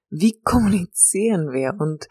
Wie 0.09 0.39
kommunizieren 0.43 1.51
wir? 1.51 1.75
Und 1.79 2.07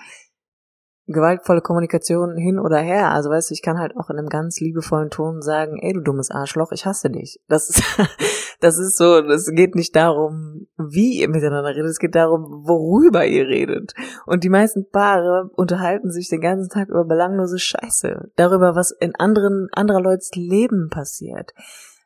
gewaltvolle 1.08 1.60
Kommunikation 1.60 2.36
hin 2.36 2.58
oder 2.58 2.78
her. 2.78 3.12
Also 3.12 3.30
weißt 3.30 3.50
du, 3.50 3.54
ich 3.54 3.62
kann 3.62 3.78
halt 3.78 3.96
auch 3.96 4.10
in 4.10 4.18
einem 4.18 4.28
ganz 4.28 4.58
liebevollen 4.60 5.10
Ton 5.10 5.40
sagen, 5.40 5.78
ey 5.80 5.92
du 5.92 6.00
dummes 6.00 6.30
Arschloch, 6.30 6.72
ich 6.72 6.84
hasse 6.84 7.10
dich. 7.10 7.40
Das 7.48 7.70
ist, 7.70 7.82
das 8.60 8.76
ist 8.78 8.98
so, 8.98 9.18
es 9.20 9.50
geht 9.52 9.76
nicht 9.76 9.94
darum, 9.94 10.66
wie 10.76 11.20
ihr 11.20 11.28
miteinander 11.28 11.70
redet, 11.70 11.90
es 11.90 12.00
geht 12.00 12.16
darum, 12.16 12.64
worüber 12.66 13.24
ihr 13.24 13.46
redet. 13.46 13.94
Und 14.26 14.42
die 14.42 14.48
meisten 14.48 14.90
Paare 14.90 15.48
unterhalten 15.54 16.10
sich 16.10 16.28
den 16.28 16.40
ganzen 16.40 16.70
Tag 16.70 16.88
über 16.88 17.04
belanglose 17.04 17.60
Scheiße. 17.60 18.32
Darüber, 18.34 18.74
was 18.74 18.90
in 18.90 19.14
anderen, 19.14 19.68
anderer 19.72 20.00
Leute's 20.00 20.32
Leben 20.34 20.88
passiert 20.90 21.52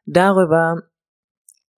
darüber, 0.05 0.83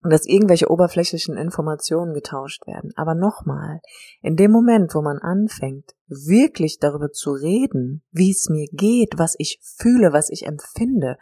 dass 0.03 0.27
irgendwelche 0.27 0.69
oberflächlichen 0.69 1.37
Informationen 1.37 2.13
getauscht 2.13 2.67
werden. 2.67 2.93
Aber 2.97 3.15
nochmal, 3.15 3.81
in 4.21 4.37
dem 4.37 4.51
Moment, 4.51 4.95
wo 4.95 5.03
man 5.03 5.19
anfängt, 5.19 5.95
wirklich 6.09 6.79
darüber 6.79 7.11
zu 7.13 7.33
reden, 7.33 8.03
wie 8.11 8.31
es 8.31 8.49
mir 8.49 8.67
geht, 8.73 9.19
was 9.19 9.37
ich 9.39 9.61
fühle, 9.63 10.13
was 10.13 10.29
ich 10.29 10.47
empfinde, 10.47 11.19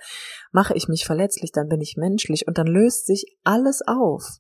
mache 0.51 0.75
ich 0.75 0.89
mich 0.89 1.05
verletzlich, 1.05 1.53
dann 1.53 1.69
bin 1.69 1.81
ich 1.81 1.97
menschlich 1.97 2.49
und 2.49 2.57
dann 2.57 2.67
löst 2.67 3.07
sich 3.07 3.39
alles 3.45 3.83
auf. 3.87 4.39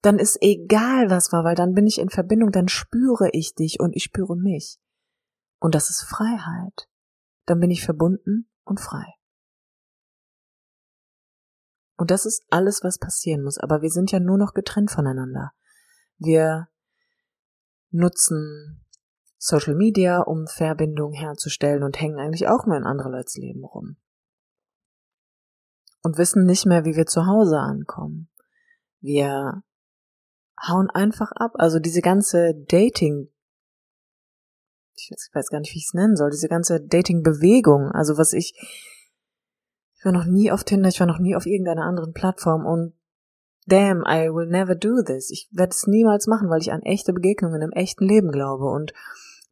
Dann 0.00 0.18
ist 0.18 0.38
egal, 0.40 1.10
was 1.10 1.32
war, 1.32 1.44
weil 1.44 1.54
dann 1.54 1.74
bin 1.74 1.86
ich 1.86 1.98
in 1.98 2.08
Verbindung, 2.08 2.50
dann 2.50 2.68
spüre 2.68 3.28
ich 3.32 3.54
dich 3.54 3.78
und 3.78 3.94
ich 3.94 4.04
spüre 4.04 4.36
mich. 4.36 4.78
Und 5.60 5.74
das 5.74 5.90
ist 5.90 6.02
Freiheit. 6.02 6.88
Dann 7.46 7.60
bin 7.60 7.70
ich 7.70 7.84
verbunden 7.84 8.48
und 8.64 8.80
frei. 8.80 9.06
Und 12.02 12.10
das 12.10 12.26
ist 12.26 12.44
alles, 12.50 12.82
was 12.82 12.98
passieren 12.98 13.44
muss. 13.44 13.58
Aber 13.58 13.80
wir 13.80 13.88
sind 13.88 14.10
ja 14.10 14.18
nur 14.18 14.36
noch 14.36 14.54
getrennt 14.54 14.90
voneinander. 14.90 15.52
Wir 16.18 16.66
nutzen 17.92 18.84
Social 19.38 19.76
Media, 19.76 20.20
um 20.20 20.48
Verbindung 20.48 21.12
herzustellen 21.12 21.84
und 21.84 22.00
hängen 22.00 22.18
eigentlich 22.18 22.48
auch 22.48 22.66
nur 22.66 22.76
in 22.76 22.82
andere 22.82 23.08
Leute's 23.08 23.36
Leben 23.36 23.64
rum. 23.64 23.98
Und 26.02 26.18
wissen 26.18 26.44
nicht 26.44 26.66
mehr, 26.66 26.84
wie 26.84 26.96
wir 26.96 27.06
zu 27.06 27.24
Hause 27.28 27.60
ankommen. 27.60 28.28
Wir 28.98 29.62
hauen 30.60 30.90
einfach 30.90 31.30
ab. 31.30 31.52
Also 31.54 31.78
diese 31.78 32.00
ganze 32.00 32.52
Dating, 32.66 33.28
ich 34.96 35.08
weiß 35.32 35.50
gar 35.50 35.60
nicht, 35.60 35.72
wie 35.72 35.78
ich 35.78 35.86
es 35.86 35.94
nennen 35.94 36.16
soll, 36.16 36.30
diese 36.30 36.48
ganze 36.48 36.80
Dating-Bewegung, 36.80 37.92
also 37.92 38.18
was 38.18 38.32
ich 38.32 38.54
ich 40.02 40.06
war 40.06 40.12
noch 40.12 40.24
nie 40.24 40.50
auf 40.50 40.64
Tinder, 40.64 40.88
ich 40.88 40.98
war 40.98 41.06
noch 41.06 41.20
nie 41.20 41.36
auf 41.36 41.46
irgendeiner 41.46 41.84
anderen 41.84 42.12
Plattform 42.12 42.66
und 42.66 42.92
damn, 43.68 44.00
I 44.00 44.34
will 44.34 44.48
never 44.48 44.74
do 44.74 45.00
this. 45.00 45.30
Ich 45.30 45.48
werde 45.52 45.70
es 45.70 45.86
niemals 45.86 46.26
machen, 46.26 46.50
weil 46.50 46.60
ich 46.60 46.72
an 46.72 46.82
echte 46.82 47.12
Begegnungen 47.12 47.62
im 47.62 47.70
echten 47.70 48.04
Leben 48.04 48.32
glaube 48.32 48.64
und 48.64 48.92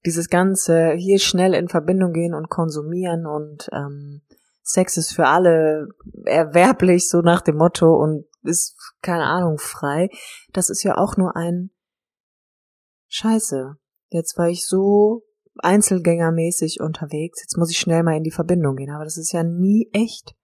dieses 0.04 0.28
ganze 0.28 0.90
hier 0.94 1.20
schnell 1.20 1.54
in 1.54 1.68
Verbindung 1.68 2.12
gehen 2.12 2.34
und 2.34 2.50
konsumieren 2.50 3.26
und 3.26 3.68
ähm, 3.72 4.22
Sex 4.64 4.96
ist 4.96 5.12
für 5.12 5.26
alle 5.26 5.86
erwerblich, 6.24 7.08
so 7.08 7.20
nach 7.20 7.42
dem 7.42 7.56
Motto 7.56 7.94
und 7.94 8.24
ist, 8.42 8.76
keine 9.02 9.26
Ahnung, 9.26 9.58
frei. 9.58 10.10
Das 10.52 10.68
ist 10.68 10.82
ja 10.82 10.98
auch 10.98 11.16
nur 11.16 11.36
ein 11.36 11.70
Scheiße. 13.06 13.76
Jetzt 14.08 14.36
war 14.36 14.48
ich 14.48 14.66
so 14.66 15.22
einzelgängermäßig 15.58 16.80
unterwegs, 16.80 17.40
jetzt 17.40 17.56
muss 17.56 17.70
ich 17.70 17.78
schnell 17.78 18.02
mal 18.02 18.16
in 18.16 18.24
die 18.24 18.32
Verbindung 18.32 18.74
gehen, 18.74 18.90
aber 18.90 19.04
das 19.04 19.16
ist 19.16 19.30
ja 19.30 19.44
nie 19.44 19.88
echt. 19.92 20.34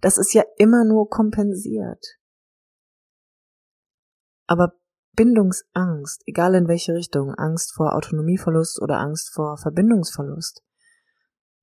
Das 0.00 0.18
ist 0.18 0.34
ja 0.34 0.44
immer 0.56 0.84
nur 0.84 1.08
kompensiert. 1.08 2.18
Aber 4.46 4.74
Bindungsangst, 5.16 6.22
egal 6.26 6.54
in 6.54 6.68
welche 6.68 6.94
Richtung, 6.94 7.34
Angst 7.34 7.74
vor 7.74 7.94
Autonomieverlust 7.94 8.80
oder 8.80 8.98
Angst 8.98 9.32
vor 9.32 9.56
Verbindungsverlust, 9.56 10.62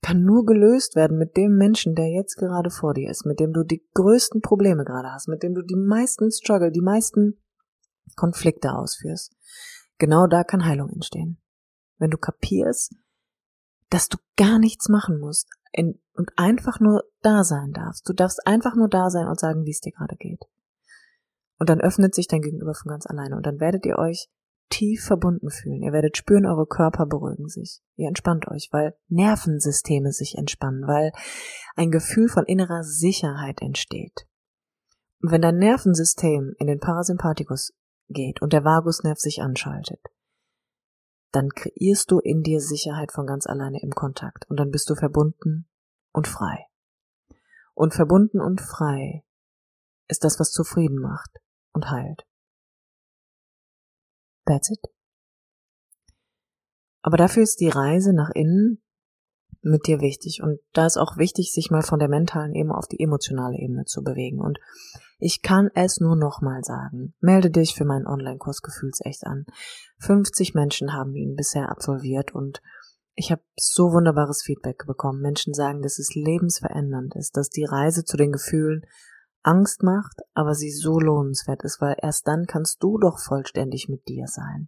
kann 0.01 0.23
nur 0.23 0.45
gelöst 0.45 0.95
werden 0.95 1.17
mit 1.17 1.37
dem 1.37 1.55
Menschen, 1.55 1.95
der 1.95 2.09
jetzt 2.09 2.35
gerade 2.35 2.69
vor 2.69 2.93
dir 2.93 3.09
ist, 3.09 3.25
mit 3.25 3.39
dem 3.39 3.53
du 3.53 3.63
die 3.63 3.87
größten 3.93 4.41
Probleme 4.41 4.83
gerade 4.83 5.11
hast, 5.13 5.29
mit 5.29 5.43
dem 5.43 5.53
du 5.53 5.61
die 5.61 5.77
meisten 5.77 6.29
Struggle, 6.31 6.71
die 6.71 6.81
meisten 6.81 7.41
Konflikte 8.15 8.73
ausführst. 8.73 9.33
Genau 9.99 10.27
da 10.27 10.43
kann 10.43 10.65
Heilung 10.65 10.89
entstehen. 10.89 11.41
Wenn 11.99 12.09
du 12.09 12.17
kapierst, 12.17 12.95
dass 13.89 14.09
du 14.09 14.17
gar 14.35 14.59
nichts 14.59 14.89
machen 14.89 15.19
musst, 15.19 15.47
in, 15.73 15.99
und 16.13 16.31
einfach 16.37 16.79
nur 16.79 17.03
da 17.21 17.43
sein 17.43 17.73
darfst. 17.73 18.07
Du 18.07 18.13
darfst 18.13 18.45
einfach 18.47 18.75
nur 18.75 18.87
da 18.87 19.09
sein 19.09 19.27
und 19.27 19.39
sagen, 19.39 19.65
wie 19.65 19.71
es 19.71 19.81
dir 19.81 19.91
gerade 19.91 20.15
geht. 20.15 20.45
Und 21.59 21.69
dann 21.69 21.81
öffnet 21.81 22.15
sich 22.15 22.27
dein 22.27 22.41
Gegenüber 22.41 22.73
von 22.73 22.89
ganz 22.89 23.05
alleine 23.05 23.35
und 23.35 23.45
dann 23.45 23.59
werdet 23.59 23.85
ihr 23.85 23.97
euch 23.97 24.29
tief 24.69 25.05
verbunden 25.05 25.49
fühlen. 25.49 25.83
Ihr 25.83 25.93
werdet 25.93 26.17
spüren, 26.17 26.45
eure 26.45 26.65
Körper 26.65 27.05
beruhigen 27.05 27.47
sich. 27.47 27.81
Ihr 27.95 28.07
entspannt 28.07 28.47
euch, 28.47 28.69
weil 28.71 28.95
Nervensysteme 29.07 30.11
sich 30.11 30.35
entspannen, 30.37 30.87
weil 30.87 31.11
ein 31.75 31.91
Gefühl 31.91 32.27
von 32.27 32.45
innerer 32.45 32.83
Sicherheit 32.83 33.61
entsteht. 33.61 34.27
Und 35.21 35.31
wenn 35.31 35.41
dein 35.41 35.57
Nervensystem 35.57 36.53
in 36.57 36.67
den 36.67 36.79
Parasympathikus 36.79 37.73
geht 38.09 38.41
und 38.41 38.51
der 38.51 38.63
Vagusnerv 38.63 39.19
sich 39.19 39.41
anschaltet, 39.41 40.01
dann 41.33 41.49
kreierst 41.49 42.11
du 42.11 42.19
in 42.19 42.43
dir 42.43 42.61
Sicherheit 42.61 43.11
von 43.11 43.25
ganz 43.25 43.47
alleine 43.47 43.81
im 43.81 43.91
Kontakt 43.91 44.49
und 44.49 44.57
dann 44.57 44.71
bist 44.71 44.89
du 44.89 44.95
verbunden 44.95 45.67
und 46.13 46.27
frei. 46.27 46.67
Und 47.73 47.93
verbunden 47.93 48.39
und 48.39 48.61
frei 48.61 49.25
ist 50.07 50.23
das, 50.23 50.39
was 50.39 50.51
zufrieden 50.51 50.99
macht 50.99 51.39
und 51.73 51.89
heilt. 51.89 52.25
That's 54.45 54.69
it. 54.69 54.79
Aber 57.01 57.17
dafür 57.17 57.43
ist 57.43 57.59
die 57.59 57.69
Reise 57.69 58.13
nach 58.13 58.29
innen 58.29 58.83
mit 59.63 59.87
dir 59.87 60.01
wichtig. 60.01 60.43
Und 60.43 60.59
da 60.73 60.85
ist 60.85 60.97
auch 60.97 61.17
wichtig, 61.17 61.51
sich 61.51 61.71
mal 61.71 61.81
von 61.81 61.99
der 61.99 62.09
mentalen 62.09 62.53
Ebene 62.53 62.77
auf 62.77 62.87
die 62.87 62.99
emotionale 62.99 63.57
Ebene 63.57 63.85
zu 63.85 64.03
bewegen. 64.03 64.39
Und 64.39 64.59
ich 65.23 65.41
kann 65.41 65.69
es 65.73 66.01
nur 66.01 66.17
nochmal 66.17 66.63
sagen. 66.63 67.15
Melde 67.21 67.49
dich 67.49 67.75
für 67.75 67.85
meinen 67.85 68.07
Online-Kurs 68.07 68.61
Gefühlsecht 68.61 69.25
an. 69.25 69.45
50 69.99 70.53
Menschen 70.53 70.91
haben 70.91 71.15
ihn 71.15 71.35
bisher 71.35 71.69
absolviert 71.69 72.35
und 72.35 72.61
ich 73.15 73.31
habe 73.31 73.41
so 73.55 73.93
wunderbares 73.93 74.41
Feedback 74.43 74.85
bekommen. 74.85 75.21
Menschen 75.21 75.53
sagen, 75.53 75.81
dass 75.81 75.97
es 75.97 76.13
lebensverändernd 76.13 77.15
ist, 77.15 77.37
dass 77.37 77.49
die 77.49 77.63
Reise 77.63 78.03
zu 78.03 78.17
den 78.17 78.33
Gefühlen 78.33 78.85
Angst 79.43 79.81
macht, 79.81 80.19
aber 80.33 80.55
sie 80.55 80.71
so 80.71 80.99
lohnenswert 80.99 81.63
ist, 81.63 81.79
weil 81.79 81.95
erst 82.01 82.27
dann 82.27 82.45
kannst 82.45 82.83
du 82.83 82.97
doch 82.97 83.19
vollständig 83.19 83.87
mit 83.87 84.07
dir 84.09 84.27
sein. 84.27 84.67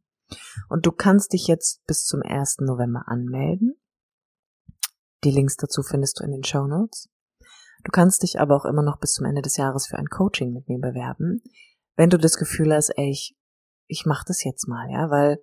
Und 0.70 0.86
du 0.86 0.94
kannst 0.94 1.34
dich 1.34 1.48
jetzt 1.48 1.86
bis 1.86 2.06
zum 2.06 2.22
1. 2.24 2.60
November 2.60 3.04
anmelden. 3.08 3.76
Die 5.26 5.32
Links 5.32 5.58
dazu 5.58 5.82
findest 5.82 6.20
du 6.20 6.24
in 6.24 6.32
den 6.32 6.44
Show 6.46 6.66
Notes. 6.66 7.10
Du 7.86 7.92
kannst 7.92 8.24
dich 8.24 8.40
aber 8.40 8.56
auch 8.56 8.66
immer 8.66 8.82
noch 8.82 9.00
bis 9.00 9.14
zum 9.14 9.26
Ende 9.26 9.44
des 9.44 9.58
Jahres 9.58 9.86
für 9.86 9.98
ein 9.98 10.08
Coaching 10.08 10.52
mit 10.52 10.68
mir 10.68 10.80
bewerben, 10.80 11.42
wenn 11.96 12.10
du 12.10 12.18
das 12.18 12.38
Gefühl 12.38 12.74
hast, 12.74 12.90
ey, 12.98 13.12
ich, 13.12 13.38
ich 13.88 14.06
mach 14.08 14.24
das 14.24 14.44
jetzt 14.44 14.68
mal, 14.68 14.90
ja, 14.92 15.12
weil 15.12 15.38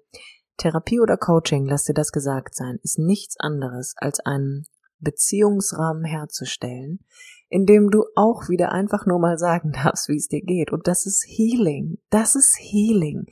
Therapie 0.58 1.00
oder 1.00 1.16
Coaching, 1.16 1.66
lass 1.66 1.84
dir 1.84 1.94
das 1.94 2.10
gesagt 2.10 2.56
sein, 2.56 2.78
ist 2.82 2.98
nichts 2.98 3.36
anderes 3.38 3.94
als 3.96 4.18
einen 4.20 4.66
Beziehungsrahmen 4.98 6.04
herzustellen, 6.04 7.04
in 7.48 7.64
dem 7.64 7.90
du 7.90 8.04
auch 8.16 8.48
wieder 8.48 8.72
einfach 8.72 9.06
nur 9.06 9.20
mal 9.20 9.38
sagen 9.38 9.70
darfst, 9.84 10.08
wie 10.08 10.16
es 10.16 10.26
dir 10.26 10.42
geht. 10.42 10.72
Und 10.72 10.88
das 10.88 11.06
ist 11.06 11.24
Healing. 11.28 11.98
Das 12.10 12.34
ist 12.34 12.58
Healing. 12.58 13.26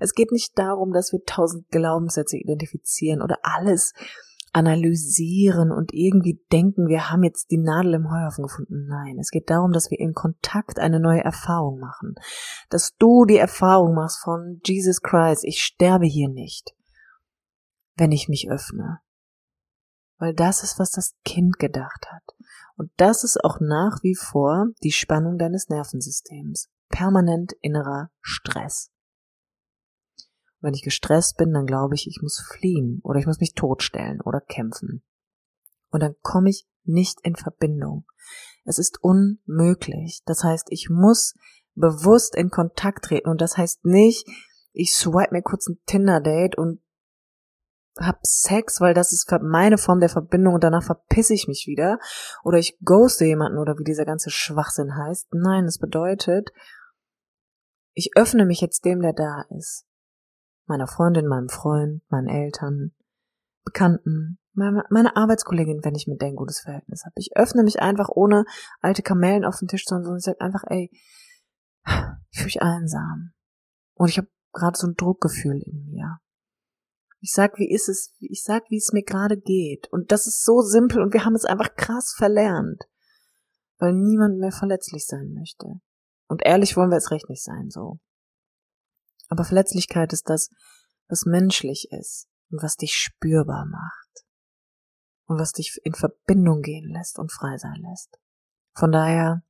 Es 0.00 0.12
geht 0.12 0.32
nicht 0.32 0.58
darum, 0.58 0.92
dass 0.92 1.12
wir 1.12 1.20
tausend 1.24 1.68
Glaubenssätze 1.68 2.36
identifizieren 2.36 3.22
oder 3.22 3.38
alles 3.42 3.92
analysieren 4.56 5.70
und 5.70 5.92
irgendwie 5.92 6.42
denken, 6.50 6.88
wir 6.88 7.10
haben 7.10 7.22
jetzt 7.22 7.50
die 7.50 7.58
Nadel 7.58 7.92
im 7.92 8.10
Heuhaufen 8.10 8.44
gefunden. 8.44 8.86
Nein, 8.88 9.18
es 9.20 9.30
geht 9.30 9.50
darum, 9.50 9.70
dass 9.70 9.90
wir 9.90 10.00
in 10.00 10.14
Kontakt 10.14 10.78
eine 10.78 10.98
neue 10.98 11.22
Erfahrung 11.22 11.78
machen. 11.78 12.14
Dass 12.70 12.96
du 12.98 13.26
die 13.26 13.36
Erfahrung 13.36 13.94
machst 13.94 14.24
von 14.24 14.62
Jesus 14.64 15.02
Christ, 15.02 15.44
ich 15.44 15.62
sterbe 15.62 16.06
hier 16.06 16.30
nicht, 16.30 16.74
wenn 17.96 18.12
ich 18.12 18.30
mich 18.30 18.50
öffne. 18.50 19.00
Weil 20.16 20.32
das 20.32 20.62
ist, 20.62 20.78
was 20.78 20.90
das 20.90 21.14
Kind 21.26 21.58
gedacht 21.58 22.06
hat. 22.10 22.22
Und 22.76 22.90
das 22.96 23.24
ist 23.24 23.44
auch 23.44 23.60
nach 23.60 24.02
wie 24.02 24.14
vor 24.14 24.68
die 24.82 24.92
Spannung 24.92 25.36
deines 25.36 25.68
Nervensystems. 25.68 26.70
Permanent 26.88 27.52
innerer 27.60 28.08
Stress. 28.22 28.90
Wenn 30.66 30.74
ich 30.74 30.82
gestresst 30.82 31.36
bin, 31.36 31.52
dann 31.52 31.64
glaube 31.64 31.94
ich, 31.94 32.08
ich 32.08 32.18
muss 32.22 32.40
fliehen 32.40 32.98
oder 33.04 33.20
ich 33.20 33.26
muss 33.26 33.38
mich 33.38 33.54
totstellen 33.54 34.20
oder 34.20 34.40
kämpfen. 34.40 35.04
Und 35.92 36.02
dann 36.02 36.16
komme 36.22 36.50
ich 36.50 36.66
nicht 36.82 37.20
in 37.22 37.36
Verbindung. 37.36 38.04
Es 38.64 38.80
ist 38.80 38.98
unmöglich. 39.00 40.22
Das 40.26 40.42
heißt, 40.42 40.66
ich 40.70 40.88
muss 40.90 41.34
bewusst 41.76 42.34
in 42.34 42.50
Kontakt 42.50 43.04
treten 43.04 43.28
und 43.28 43.40
das 43.40 43.56
heißt 43.56 43.84
nicht, 43.84 44.26
ich 44.72 44.92
swipe 44.92 45.30
mir 45.30 45.42
kurz 45.42 45.68
ein 45.68 45.78
Tinder-Date 45.86 46.58
und 46.58 46.80
hab 47.96 48.18
Sex, 48.26 48.80
weil 48.80 48.92
das 48.92 49.12
ist 49.12 49.30
meine 49.42 49.78
Form 49.78 50.00
der 50.00 50.08
Verbindung 50.08 50.54
und 50.54 50.64
danach 50.64 50.82
verpiss 50.82 51.30
ich 51.30 51.46
mich 51.46 51.68
wieder 51.68 52.00
oder 52.42 52.58
ich 52.58 52.76
ghoste 52.82 53.24
jemanden 53.24 53.58
oder 53.58 53.78
wie 53.78 53.84
dieser 53.84 54.04
ganze 54.04 54.30
Schwachsinn 54.30 54.96
heißt. 54.96 55.28
Nein, 55.30 55.66
es 55.66 55.78
bedeutet, 55.78 56.50
ich 57.92 58.16
öffne 58.16 58.44
mich 58.44 58.60
jetzt 58.60 58.84
dem, 58.84 59.00
der 59.00 59.12
da 59.12 59.44
ist. 59.56 59.85
Meiner 60.66 60.86
Freundin, 60.86 61.26
meinem 61.26 61.48
Freund, 61.48 62.02
meinen 62.10 62.28
Eltern, 62.28 62.92
Bekannten, 63.64 64.38
meine 64.52 65.16
Arbeitskollegin, 65.16 65.84
wenn 65.84 65.94
ich 65.94 66.06
mit 66.06 66.20
der 66.20 66.28
ein 66.28 66.36
gutes 66.36 66.60
Verhältnis 66.60 67.04
habe. 67.04 67.14
Ich 67.16 67.36
öffne 67.36 67.62
mich 67.62 67.80
einfach 67.80 68.08
ohne 68.08 68.44
alte 68.80 69.02
Kamellen 69.02 69.44
auf 69.44 69.58
den 69.58 69.68
Tisch, 69.68 69.84
sondern 69.84 70.16
ich 70.16 70.24
sage 70.24 70.40
einfach, 70.40 70.64
ey, 70.68 70.90
ich 72.30 72.38
fühle 72.38 72.46
mich 72.46 72.62
einsam. 72.62 73.32
Und 73.94 74.08
ich 74.08 74.18
habe 74.18 74.28
gerade 74.52 74.78
so 74.78 74.86
ein 74.86 74.94
Druckgefühl 74.94 75.62
in 75.62 75.84
mir. 75.86 76.18
Ich 77.20 77.32
sag, 77.32 77.58
wie 77.58 77.70
ist 77.70 77.88
es, 77.88 78.14
ich 78.20 78.42
sag, 78.42 78.70
wie 78.70 78.76
es 78.76 78.92
mir 78.92 79.02
gerade 79.02 79.36
geht. 79.36 79.88
Und 79.92 80.12
das 80.12 80.26
ist 80.26 80.44
so 80.44 80.60
simpel 80.60 81.02
und 81.02 81.12
wir 81.12 81.24
haben 81.24 81.34
es 81.34 81.44
einfach 81.44 81.74
krass 81.74 82.14
verlernt. 82.16 82.84
Weil 83.78 83.92
niemand 83.92 84.38
mehr 84.38 84.52
verletzlich 84.52 85.06
sein 85.06 85.32
möchte. 85.34 85.80
Und 86.28 86.42
ehrlich 86.44 86.76
wollen 86.76 86.90
wir 86.90 86.96
es 86.96 87.10
recht 87.10 87.28
nicht 87.28 87.42
sein, 87.42 87.70
so. 87.70 87.98
Aber 89.28 89.44
Verletzlichkeit 89.44 90.12
ist 90.12 90.28
das, 90.28 90.50
was 91.08 91.24
menschlich 91.24 91.88
ist 91.90 92.28
und 92.50 92.62
was 92.62 92.76
dich 92.76 92.94
spürbar 92.94 93.66
macht. 93.66 94.24
Und 95.26 95.40
was 95.40 95.52
dich 95.52 95.80
in 95.82 95.94
Verbindung 95.94 96.62
gehen 96.62 96.88
lässt 96.92 97.18
und 97.18 97.32
frei 97.32 97.56
sein 97.58 97.82
lässt. 97.90 98.18
Von 98.74 98.92
daher, 98.92 99.42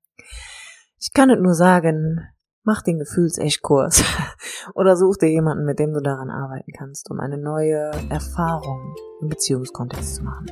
ich 0.98 1.12
kann 1.12 1.28
es 1.28 1.38
nur 1.38 1.54
sagen, 1.54 2.26
mach 2.62 2.80
den 2.82 2.98
Gefühlsechtkurs 2.98 4.02
oder 4.74 4.96
such 4.96 5.18
dir 5.18 5.28
jemanden, 5.28 5.64
mit 5.64 5.78
dem 5.78 5.92
du 5.92 6.00
daran 6.00 6.30
arbeiten 6.30 6.72
kannst, 6.72 7.10
um 7.10 7.20
eine 7.20 7.36
neue 7.36 7.90
Erfahrung 8.08 8.94
im 9.20 9.28
Beziehungskontext 9.28 10.16
zu 10.16 10.22
machen. 10.24 10.46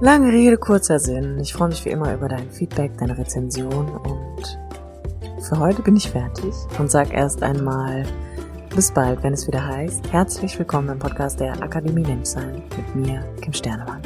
Lange 0.00 0.30
Rede, 0.30 0.58
kurzer 0.58 0.98
Sinn. 0.98 1.38
Ich 1.40 1.54
freue 1.54 1.68
mich 1.68 1.84
wie 1.84 1.90
immer 1.90 2.14
über 2.14 2.28
dein 2.28 2.50
Feedback, 2.50 2.98
deine 2.98 3.16
Rezension 3.16 3.88
und 3.96 4.65
für 5.48 5.58
heute 5.58 5.82
bin 5.82 5.96
ich 5.96 6.10
fertig 6.10 6.54
und 6.78 6.90
sag 6.90 7.12
erst 7.12 7.42
einmal 7.42 8.04
bis 8.74 8.90
bald, 8.90 9.22
wenn 9.22 9.32
es 9.32 9.46
wieder 9.46 9.64
heißt, 9.64 10.12
herzlich 10.12 10.58
willkommen 10.58 10.88
im 10.88 10.98
Podcast 10.98 11.38
der 11.38 11.52
Akademie 11.62 12.02
Menschsein 12.02 12.62
mit 12.76 12.96
mir, 12.96 13.20
Kim 13.40 13.52
Sternemann. 13.52 14.02